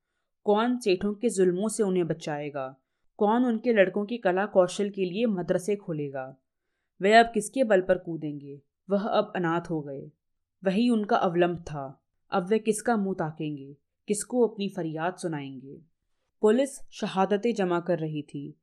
कौन 0.45 0.79
सेठों 0.79 1.15
के 1.15 1.29
जुल्मों 1.29 1.69
से 1.69 1.83
उन्हें 1.83 2.07
बचाएगा? 2.07 2.77
कौन 3.17 3.45
उनके 3.45 3.73
लड़कों 3.73 4.07
की 4.07 4.19
कला 4.19 4.47
कौशल 4.47 4.91
के 4.91 5.05
लिए 5.05 5.27
मदरसे 5.27 5.77
खोलेगा? 5.77 6.37
वे 7.01 7.15
अब 7.15 7.27
किसके 7.27 7.65
बल 7.65 7.81
पर 7.81 7.99
कूदेंगे? 7.99 8.61
वह 8.91 9.09
अब 9.09 9.33
अनाथ 9.37 9.71
हो 9.71 9.81
गए। 9.81 10.11
वही 10.65 10.91
उनका 10.91 11.17
अवलंब 11.17 11.59
था। 11.59 12.03
अब 12.31 12.47
वे 12.47 12.59
किसका 12.59 12.97
मुँह 12.97 13.15
ताकेंगे? 13.19 13.77
किसको 14.09 14.47
अपनी 14.47 14.69
फरियाद 14.69 15.15
सुनाएँगे? 15.15 15.96
पुलिस 16.43 16.79
शहादतें 16.91 17.55
जमा 17.55 17.81
कर 17.81 17.99
रही 17.99 18.23
थी। 18.23 18.55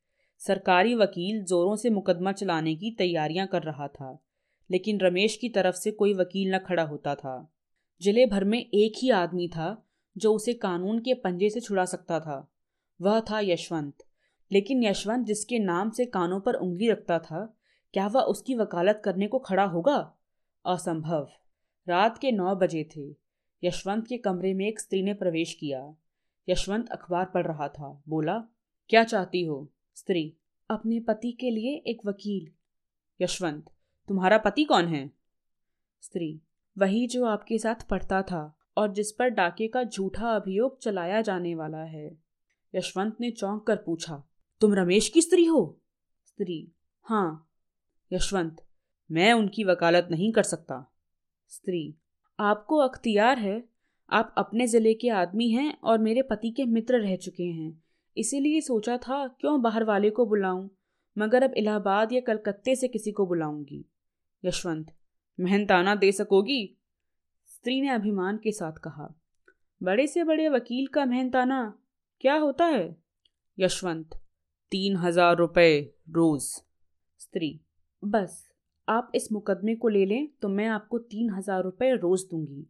सरकारी 0.41 0.95
वकील 0.95 1.43
जोरों 1.43 1.75
से 1.75 1.89
मुकदमा 1.89 2.31
चलाने 2.31 2.75
की 2.75 2.91
तैयारियाँ 2.91 3.47
कर 3.47 3.63
रहा 3.63 3.87
था, 3.87 4.23
लेकिन 4.69 4.99
रमेश 4.99 5.35
की 5.35 5.49
तरफ़ 5.49 5.75
से 5.75 5.91
कोई 5.91 6.13
वकील 6.13 6.53
न 6.55 6.57
खड़ा 6.57 6.83
होता 6.83 7.15
था। 7.15 7.53
ज़िले 8.01 8.25
भर 8.25 8.43
में 8.43 8.59
एक 8.59 8.93
ही 8.97 9.09
आदमी 9.09 9.47
था 9.47 9.85
जो 10.17 10.33
उसे 10.33 10.53
कानून 10.53 10.99
के 10.99 11.13
पंजे 11.13 11.49
से 11.49 11.59
छुड़ा 11.59 11.85
सकता 11.85 12.19
था। 12.19 12.47
वह 13.01 13.19
था 13.19 13.39
यशवंत, 13.39 14.03
लेकिन 14.51 14.83
यशवंत 14.83 15.25
जिसके 15.25 15.59
नाम 15.59 15.89
से 15.89 16.05
कानों 16.05 16.39
पर 16.39 16.53
उंगली 16.53 16.89
रखता 16.89 17.19
था, 17.19 17.57
क्या 17.93 18.07
वह 18.07 18.21
उसकी 18.21 18.55
वकालत 18.55 19.01
करने 19.05 19.27
को 19.27 19.39
खड़ा 19.39 19.63
होगा? 19.63 19.97
असंभव। 20.65 21.27
रात 21.87 22.17
के 22.17 22.31
नौ 22.31 22.55
बजे 22.55 22.89
थे। 22.95 23.09
यशवंत 23.63 24.07
के 24.07 24.17
कमरे 24.17 24.53
में 24.53 24.67
एक 24.67 24.79
स्त्री 24.79 25.03
ने 25.03 25.13
प्रवेश 25.13 25.53
किया। 25.53 25.95
यशवंत 26.49 26.89
अखबार 26.89 27.25
पढ़ 27.25 27.47
रहा 27.47 27.67
था। 27.67 28.03
बोला, 28.07 28.37
क्या 28.89 29.03
चाहती 29.03 29.43
हो? 29.43 29.71
स्त्री, 29.95 30.37
अपने 30.69 30.99
पति 30.99 31.31
के 31.31 31.49
लिए 31.49 31.75
एक 31.87 32.05
वकील। 32.05 32.51
यशवंत, 33.21 33.69
तुम्हारा 34.07 34.37
पति 34.37 34.63
कौन 34.63 34.85
है? 34.85 35.11
स्त्री, 36.01 36.41
वही 36.77 37.07
जो 37.07 37.25
आपके 37.25 37.57
साथ 37.57 37.87
पढ़ता 37.89 38.21
था 38.21 38.57
और 38.77 38.93
जिस 38.93 39.11
पर 39.11 39.29
डाके 39.29 39.67
का 39.67 39.83
झूठा 39.83 40.29
अभियोग 40.29 40.79
चलाया 40.79 41.21
जाने 41.21 41.55
वाला 41.55 41.83
है। 41.83 42.17
यशवंत 42.75 43.17
ने 43.21 43.31
चौंक 43.31 43.67
कर 43.67 43.75
पूछा, 43.75 44.23
तुम 44.61 44.73
रमेश 44.73 45.09
की 45.09 45.21
स्त्री 45.21 45.45
हो? 45.45 45.79
स्त्री 46.25 46.71
हाँ। 47.03 47.49
यशवंत, 48.11 48.65
मैं 49.11 49.33
उनकी 49.33 49.63
वकालत 49.63 50.07
नहीं 50.11 50.31
कर 50.31 50.43
सकता। 50.43 50.93
स्त्री, 51.47 51.95
आपको 52.39 52.77
अख्तियार 52.77 53.39
है 53.39 53.72
आप 54.09 54.33
अपने 54.37 54.67
ज़िले 54.67 54.93
के 54.93 55.09
आदमी 55.09 55.49
हैं 55.49 55.77
और 55.83 55.97
मेरे 55.97 56.21
पति 56.21 56.51
के 56.51 56.65
मित्र 56.65 56.99
रह 56.99 57.15
चुके 57.15 57.43
हैं। 57.43 57.83
इसीलिए 58.17 58.61
सोचा 58.61 58.97
था, 58.97 59.27
क्यों 59.29 59.61
बाहर 59.61 59.83
वाले 59.83 60.09
को 60.09 60.25
बुलाऊं? 60.25 60.67
मगर 61.17 61.43
अब 61.43 61.53
इलाहाबाद 61.57 62.13
या 62.13 62.21
कलकत्ते 62.21 62.75
से 62.75 62.87
किसी 62.87 63.11
को 63.11 63.25
बुलाऊँगी। 63.25 63.83
यशवंत, 64.43 64.93
मेहनताना 65.39 65.95
दे 65.95 66.11
सकोगी? 66.11 66.77
स्त्री 67.49 67.79
ने 67.81 67.89
अभिमान 67.89 68.37
के 68.37 68.51
साथ 68.51 68.73
कहा। 68.73 69.13
बड़े 69.81 70.07
से 70.07 70.23
बड़े 70.23 70.47
वकील 70.49 70.87
का 70.87 71.05
मेहनताना, 71.05 71.61
क्या 72.21 72.35
होता 72.35 72.65
है? 72.65 72.95
यशवंत, 73.57 74.15
तीन 74.71 74.95
हज़ार 74.95 75.35
रुपये 75.37 75.79
रोज। 76.09 76.41
स्त्री, 77.19 77.59
बस, 78.03 78.43
आप 78.87 79.11
इस 79.15 79.31
मुकदमे 79.31 79.75
को 79.75 79.87
ले 79.87 80.05
लें 80.05 80.27
तो 80.41 80.49
मैं 80.49 80.67
आपको 80.67 80.99
तीन 80.99 81.29
हज़ार 81.29 81.63
रुपये 81.63 81.95
रोज 81.95 82.25
दूँगी। 82.31 82.65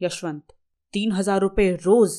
यशवंत 0.00 0.52
तीन 0.94 1.12
हज़ार 1.12 1.40
रुपये 1.40 1.74
रोज, 1.76 2.10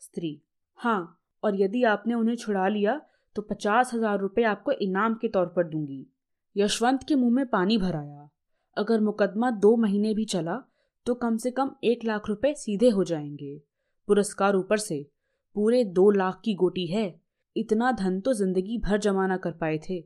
स्त्री। 0.00 0.40
हाँ 0.78 1.18
और 1.42 1.60
यदि 1.60 1.82
आपने 1.84 2.14
उन्हें 2.14 2.36
छुड़ा 2.36 2.66
लिया 2.68 3.00
तो 3.36 3.42
पचास 3.42 3.92
हज़ार 3.94 4.18
रुपये 4.18 4.44
आपको 4.44 4.72
इनाम 4.72 5.14
के 5.14 5.28
तौर 5.28 5.46
पर 5.46 5.68
दूँगी। 5.68 6.06
यशवंत 6.56 7.04
के 7.08 7.14
मुँह 7.14 7.34
में 7.34 7.46
पानी 7.46 7.78
भर 7.78 7.96
आया। 7.96 8.28
अगर 8.76 9.00
मुकदमा 9.00 9.50
दो 9.52 9.76
महीने 9.76 10.14
भी 10.14 10.24
चला 10.24 10.56
तो 11.06 11.14
कम 11.14 11.36
से 11.36 11.50
कम 11.50 11.70
एक 11.84 12.04
लाख 12.04 12.28
रुपए 12.28 12.54
सीधे 12.54 12.88
हो 12.90 13.04
जाएँगे। 13.04 13.56
पुरस्कार 14.08 14.56
ऊपर 14.56 14.78
से, 14.78 15.06
पूरे 15.56 15.84
दो 15.84 16.10
लाख 16.10 16.40
की 16.44 16.54
गोटी 16.54 16.86
है। 16.86 17.04
इतना 17.56 17.90
धन 17.92 18.20
तो 18.20 18.32
ज़िंदगी 18.32 18.78
भर 18.78 18.98
जमा 18.98 19.26
ना 19.26 19.36
कर 19.36 19.52
पाए 19.52 19.78
थे। 19.88 20.02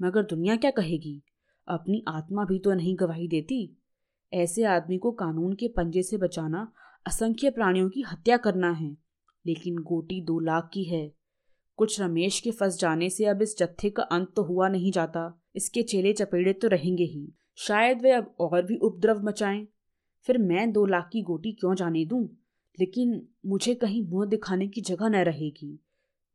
मगर 0.00 0.22
दुनिया 0.24 0.56
क्या 0.56 0.70
कहेगी? 0.70 1.22
अपनी 1.68 2.02
आत्मा 2.08 2.44
भी 2.44 2.58
तो 2.58 2.74
नहीं 2.74 2.96
गवाही 3.00 3.28
देती। 3.28 3.76
ऐसे 4.32 4.64
आदमी 4.66 4.98
को 4.98 5.10
कानून 5.12 5.52
के 5.52 5.68
पंजे 5.68 6.02
से 6.02 6.16
बचाना 6.16 6.70
असंख्य 7.06 7.50
प्राणियों 7.50 7.90
की 7.90 8.00
हत्या 8.00 8.36
करना 8.36 8.70
है, 8.70 8.96
लेकिन 9.46 9.78
गोटी 9.78 10.20
दो 10.20 10.40
लाख 10.40 10.70
की 10.72 10.84
है। 10.84 11.14
कुछ 11.76 12.00
रमेश 12.00 12.40
के 12.40 12.50
फंस 12.50 12.78
जाने 12.78 13.10
से 13.10 13.24
अब 13.24 13.42
इस 13.42 13.58
जत्थे 13.58 13.90
का 13.90 14.02
अंत 14.02 14.32
तो 14.36 14.42
हुआ 14.42 14.68
नहीं 14.68 14.92
जाता, 14.92 15.42
इसके 15.56 15.82
चेले 15.82 16.12
चपेड़े 16.12 16.52
तो 16.52 16.68
रहेंगे 16.68 17.04
ही। 17.04 17.32
शायद 17.56 18.02
वे 18.02 18.10
अब 18.10 18.34
और 18.40 18.62
भी 18.62 18.76
उपद्रव 18.76 19.22
मचाएँ। 19.22 19.66
फिर 20.20 20.38
मैं 20.38 20.72
दो 20.72 20.86
लाख 20.86 21.10
की 21.12 21.22
गोटी 21.22 21.52
क्यों 21.52 21.74
जाने 21.74 22.04
दूँ? 22.04 22.28
लेकिन 22.80 23.28
मुझे 23.46 23.74
कहीं 23.74 24.08
मुँह 24.08 24.26
दिखाने 24.26 24.68
की 24.68 24.80
जगह 24.80 25.08
न 25.08 25.16
रहेगी। 25.16 25.84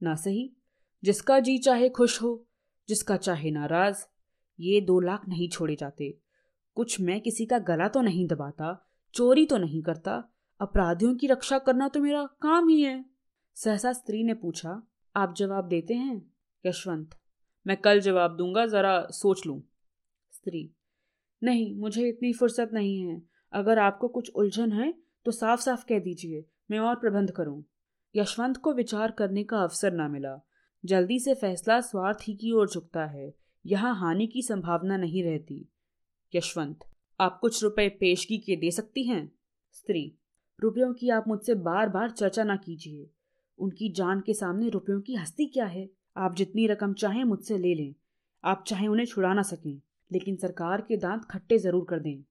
ना 0.04 0.16
सही? 0.16 0.56
जिसका 1.04 1.40
जी 1.40 1.58
चाहे 1.58 1.90
खुश 1.90 2.22
हो, 2.22 2.48
जिसका 2.90 3.18
चाहे 3.18 3.52
नाराज़, 3.52 3.98
ये 4.60 4.82
दो 4.82 5.00
लाख 5.00 5.28
नहीं 5.28 5.50
छोड़े 5.50 5.76
जाते। 5.76 6.18
कुछ 6.76 7.02
मैं 7.02 7.22
किसी 7.22 7.46
का 7.46 7.60
गला 7.60 7.88
तो 7.88 8.02
नहीं 8.02 8.28
दबाता, 8.28 8.90
चोरी 9.14 9.46
तो 9.46 9.58
नहीं 9.58 9.84
करता 9.84 10.31
अपराधियों 10.62 11.15
की 11.15 11.28
रक्षा 11.28 11.58
करना 11.60 11.88
तो 11.88 12.00
मेरा 12.00 12.24
काम 12.41 12.67
ही 12.69 12.82
है। 12.82 13.06
सहसा 13.56 13.93
स्त्री 13.93 14.24
ने 14.24 14.34
पूछा, 14.34 14.82
आप 15.15 15.34
जवाब 15.38 15.67
देते 15.67 15.93
हैं? 15.93 16.32
यशवंत, 16.65 17.15
मैं 17.67 17.78
कल 17.78 18.00
जवाब 18.00 18.36
दूँगा, 18.38 18.65
जरा 18.65 19.08
सोच 19.12 19.45
लूँ। 19.47 19.62
स्त्री, 20.32 20.74
नहीं, 21.43 21.76
मुझे 21.76 22.08
इतनी 22.10 22.34
फुर्सत 22.34 22.69
नहीं 22.74 23.00
है। 23.00 23.21
अगर 23.54 23.80
आपको 23.80 24.08
कुछ 24.08 24.30
उलझन 24.30 24.71
है 24.71 24.93
तो 25.26 25.32
साफ़ 25.32 25.62
साफ़ 25.62 25.86
कह 25.86 26.00
दीजिए, 26.00 26.45
मैं 26.71 26.80
और 26.80 26.95
प्रबंध 26.95 27.32
करूँ। 27.32 27.63
यशवंत 28.15 28.58
को 28.58 28.74
विचार 28.74 29.12
करने 29.12 29.43
का 29.43 29.58
अवसर 29.58 29.93
ना 29.93 30.08
मिला। 30.08 30.38
जल्दी 30.86 31.19
से 31.19 31.34
फैसला 31.34 31.82
स्वार्थ 31.82 32.17
ही 32.21 32.34
की 32.34 32.52
ओर 32.52 32.69
झुकता 32.69 33.06
है। 33.06 33.34
यहाँ 33.65 33.95
हानि 33.95 34.28
की 34.28 34.41
संभावना 34.41 34.97
नहीं 34.97 35.24
रहती। 35.24 35.69
यशवंत, 36.36 36.80
आप 37.19 37.39
कुछ 37.39 37.63
रुपए 37.63 37.89
पेशगी 37.89 38.38
के 38.38 38.56
दे 38.56 38.71
सकती 38.71 39.04
हैं? 39.04 39.32
स्त्री 39.71 40.17
रुपयों 40.62 40.93
की 40.93 41.10
आप 41.10 41.28
मुझसे 41.28 41.54
बार 41.56 41.89
बार 41.89 42.10
चर्चा 42.10 42.43
ना 42.43 42.56
कीजिए। 42.56 43.10
उनकी 43.60 43.89
जान 43.89 44.19
के 44.19 44.34
सामने 44.34 44.69
रुपयों 44.69 45.02
की 45.02 45.15
हस्ती 45.15 45.45
क्या 45.45 45.65
है? 45.65 45.89
आप 46.17 46.36
जितनी 46.36 46.67
रकम 46.67 46.93
चाहें 46.93 47.24
मुझसे 47.24 47.58
ले 47.58 47.74
लें। 47.76 47.93
आप 48.43 48.63
चाहे 48.67 48.88
उन्हें 48.88 49.06
छुड़ा 49.06 49.34
ना 49.34 49.41
सकें, 49.41 49.82
लेकिन 50.12 50.36
सरकार 50.36 50.82
के 50.82 50.97
दांत 50.97 51.26
खट्टे 51.26 51.58
ज़रूर 51.58 51.86
कर 51.89 52.00
दें। 52.00 52.24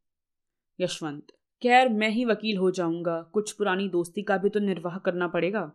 यशवंत, 0.79 1.27
खैर 1.63 1.89
मैं 1.89 2.11
ही 2.11 2.25
वकील 2.25 2.57
हो 2.57 2.71
जाऊँगा। 2.71 3.21
कुछ 3.23 3.53
पुरानी 3.53 3.89
दोस्ती 3.89 4.23
का 4.23 4.37
भी 4.37 4.49
तो 4.49 4.61
निर्वाह 4.61 4.99
करना 4.99 5.29
पड़ेगा। 5.29 5.73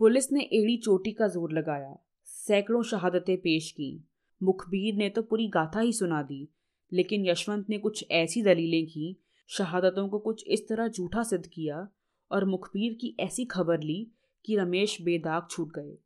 पुलिस 0.00 0.32
ने 0.32 0.40
एड़ी 0.42 0.76
चोटी 0.76 1.12
का 1.12 1.28
ज़ोर 1.28 1.52
लगाया। 1.52 1.96
सैकड़ों 2.26 2.82
शहादतें 2.82 3.36
पेश 3.36 3.70
की। 3.70 4.04
मुखबीर 4.40 4.94
ने 4.94 5.08
तो 5.08 5.22
पूरी 5.22 5.48
गाथा 5.48 5.80
ही 5.80 5.92
सुना 5.92 6.22
दी, 6.22 6.48
लेकिन 6.92 7.26
यशवंत 7.26 7.70
ने 7.70 7.78
कुछ 7.78 8.04
ऐसी 8.10 8.42
दलीलें 8.42 8.86
की 8.86 9.16
शहादतों 9.46 10.08
को 10.08 10.18
कुछ 10.18 10.44
इस 10.46 10.68
तरह 10.68 10.88
झूठा 10.88 11.22
सिद्ध 11.22 11.46
किया 11.46 11.88
और 12.30 12.44
मुखबीर 12.44 12.92
की 12.92 13.16
ऐसी 13.20 13.44
खबर 13.44 13.80
ली 13.80 14.10
कि 14.44 14.56
रमेश 14.56 15.02
बेदाग 15.02 15.46
छूट 15.50 15.68
गए। 15.68 15.98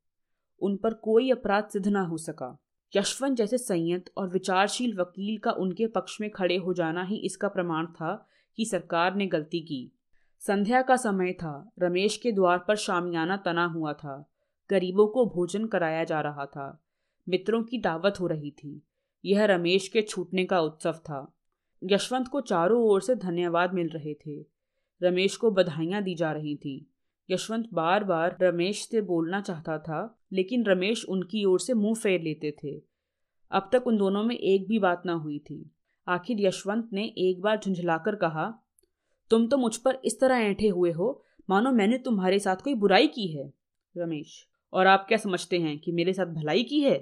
उन 0.61 0.77
पर 0.77 0.95
कोई 0.95 1.31
अपराध 1.31 1.69
सिद्ध 1.69 1.89
ना 1.89 2.01
हो 2.01 2.19
सका। 2.19 2.63
यशवंत 2.97 3.37
जैसे 3.37 3.59
संयत 3.59 4.11
और 4.17 4.29
विचारशील 4.29 4.97
वकील 4.97 5.39
का 5.39 5.51
उनके 5.51 5.87
पक्ष 5.87 6.21
में 6.21 6.31
खड़े 6.31 6.57
हो 6.57 6.75
जाना 6.75 7.03
ही 7.03 7.17
इसका 7.17 7.49
प्रमाण 7.49 7.87
था 7.87 8.29
कि 8.57 8.65
सरकार 8.65 9.15
ने 9.15 9.27
गलती 9.27 9.61
की। 9.61 9.93
संध्या 10.41 10.83
का 10.83 10.97
समय 10.97 11.33
था। 11.33 11.73
रमेश 11.79 12.17
के 12.17 12.33
द्वार 12.33 12.59
पर 12.59 12.77
शामियाना 12.77 13.37
तना 13.37 13.67
हुआ 13.67 13.93
था। 13.93 14.31
गरीबों 14.71 15.07
को 15.07 15.27
भोजन 15.27 15.67
कराया 15.67 16.05
जा 16.05 16.21
रहा 16.21 16.47
था। 16.47 16.83
मित्रों 17.29 17.63
की 17.63 17.79
दावत 17.79 18.15
हो 18.21 18.27
रही 18.27 18.51
थी। 18.51 18.83
यह 19.25 19.45
रमेश 19.45 19.89
के 19.89 20.03
छूटने 20.03 20.45
का 20.45 20.61
उत्सव 20.61 20.93
था। 20.93 21.36
यशवंत 21.83 22.29
को 22.29 22.41
चारों 22.41 22.83
ओर 22.83 23.01
से 23.03 23.15
धन्यवाद 23.15 23.75
मिल 23.75 23.89
रहे 23.89 24.15
थे। 24.15 24.41
रमेश 25.03 25.37
को 25.37 25.51
बधाइयाँ 25.51 26.03
दी 26.03 26.15
जा 26.15 26.33
रही 26.33 26.57
थी। 26.57 26.91
यशवंत 27.31 27.69
बार 27.75 28.05
बार 28.05 28.37
रमेश 28.43 28.89
से 28.89 29.01
बोलना 29.01 29.41
चाहता 29.41 29.79
था, 29.79 30.19
लेकिन 30.33 30.65
रमेश 30.65 31.05
उनकी 31.05 31.45
ओर 31.45 31.61
से 31.61 31.75
मुँह 31.75 31.95
फेर 31.95 32.21
लेते 32.21 32.57
थे। 32.65 32.83
अब 33.51 33.69
तक 33.73 33.87
उन 33.87 33.97
दोनों 33.97 34.23
में 34.25 34.37
एक 34.37 34.67
भी 34.69 34.79
बात 34.79 35.03
ना 35.07 35.13
हुई 35.13 35.39
थी। 35.39 35.71
आखिर 36.07 36.41
यशवंत 36.41 36.89
ने 36.93 37.05
एक 37.19 37.41
बार 37.41 37.61
झुंझलाकर 37.61 38.15
कहा, 38.15 38.63
तुम 39.31 39.47
तो 39.47 39.57
मुझ 39.57 39.77
पर 39.77 39.99
इस 40.05 40.21
तरह 40.21 40.37
ऐंठे 40.37 40.69
हुए 40.69 40.91
हो। 40.91 41.23
मानो 41.51 41.73
मैंने 41.73 41.99
तुम्हारे 41.99 42.39
साथ 42.39 42.57
कोई 42.57 42.75
बुराई 42.75 43.07
की 43.07 43.27
है। 43.27 43.53
रमेश, 43.97 44.47
और 44.73 44.87
आप 44.87 45.05
क्या 45.09 45.19
समझते 45.19 45.59
हैं 45.59 45.79
कि 45.79 45.93
मेरे 45.93 46.13
साथ 46.13 46.27
भलाई 46.27 46.63
की 46.63 46.81
है? 46.81 46.99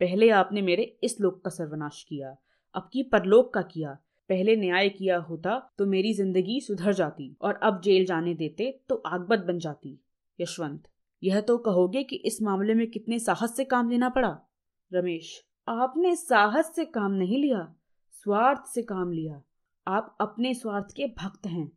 पहले 0.00 0.30
आपने 0.30 0.62
मेरे 0.62 0.82
इस 1.02 1.20
लोक 1.20 1.42
का 1.44 1.50
सर्वनाश 1.50 2.02
किया, 2.08 2.36
अब 2.74 2.88
की 2.92 3.02
परलोक 3.02 3.52
का 3.54 3.62
किया। 3.62 3.98
पहले 4.32 4.56
न्याय 4.56 4.88
किया 4.90 5.18
होता 5.20 5.58
तो 5.78 5.86
मेरी 5.86 6.12
ज़िंदगी 6.14 6.60
सुधर 6.60 6.92
जाती 6.94 7.34
और 7.42 7.54
अब 7.62 7.80
जेल 7.84 8.04
जाने 8.06 8.34
देते 8.34 8.70
तो 8.88 8.94
आगबत 9.06 9.44
बन 9.46 9.58
जाती, 9.58 9.98
यशवंत। 10.38 10.88
यह 11.22 11.40
तो 11.40 11.56
कहोगे 11.60 12.02
कि 12.02 12.16
इस 12.16 12.40
मामले 12.42 12.74
में 12.74 12.86
कितने 12.90 13.18
साहस 13.18 13.56
से 13.56 13.64
काम 13.66 13.90
लेना 13.90 14.08
पड़ा? 14.08 14.36
रमेश, 14.92 15.28
आपने 15.68 16.14
साहस 16.16 16.72
से 16.76 16.84
काम 16.86 17.12
नहीं 17.12 17.38
लिया, 17.38 17.74
स्वार्थ 18.14 18.64
से 18.66 18.82
काम 18.84 19.12
लिया। 19.12 19.42
आप 19.86 20.16
अपने 20.20 20.54
स्वार्थ 20.54 20.94
के 20.96 21.06
भक्त 21.18 21.46
हैं। 21.46 21.70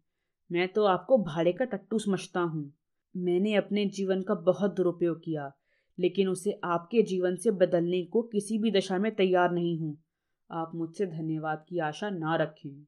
मैं 0.50 0.68
तो 0.68 0.86
आपको 0.86 1.18
भाड़े 1.18 1.52
का 1.52 1.66
टट्टू 1.66 2.00
समझता 2.00 2.40
हूँ। 2.40 2.72
मैंने 3.16 3.54
अपने 3.56 3.86
जीवन 3.88 4.22
का 4.22 4.36
बहुत 4.44 4.76
दुरुपयोग 4.76 5.20
किया, 5.24 5.52
लेकिन 5.98 6.28
उसे 6.28 6.60
आपके 6.64 7.02
जीवन 7.04 7.36
से 7.36 7.52
बदलने 7.54 8.04
को 8.06 8.22
किसी 8.24 8.58
भी 8.58 8.72
दशा 8.72 8.98
में 8.98 9.14
तैयार 9.16 9.52
नहीं 9.52 9.78
हूँ। 9.80 9.96
आप 10.52 10.72
मुझसे 10.76 11.06
धन्यवाद 11.06 11.66
की 11.70 11.80
आशा 11.80 12.10
ना 12.10 12.36
रखें। 12.36 12.86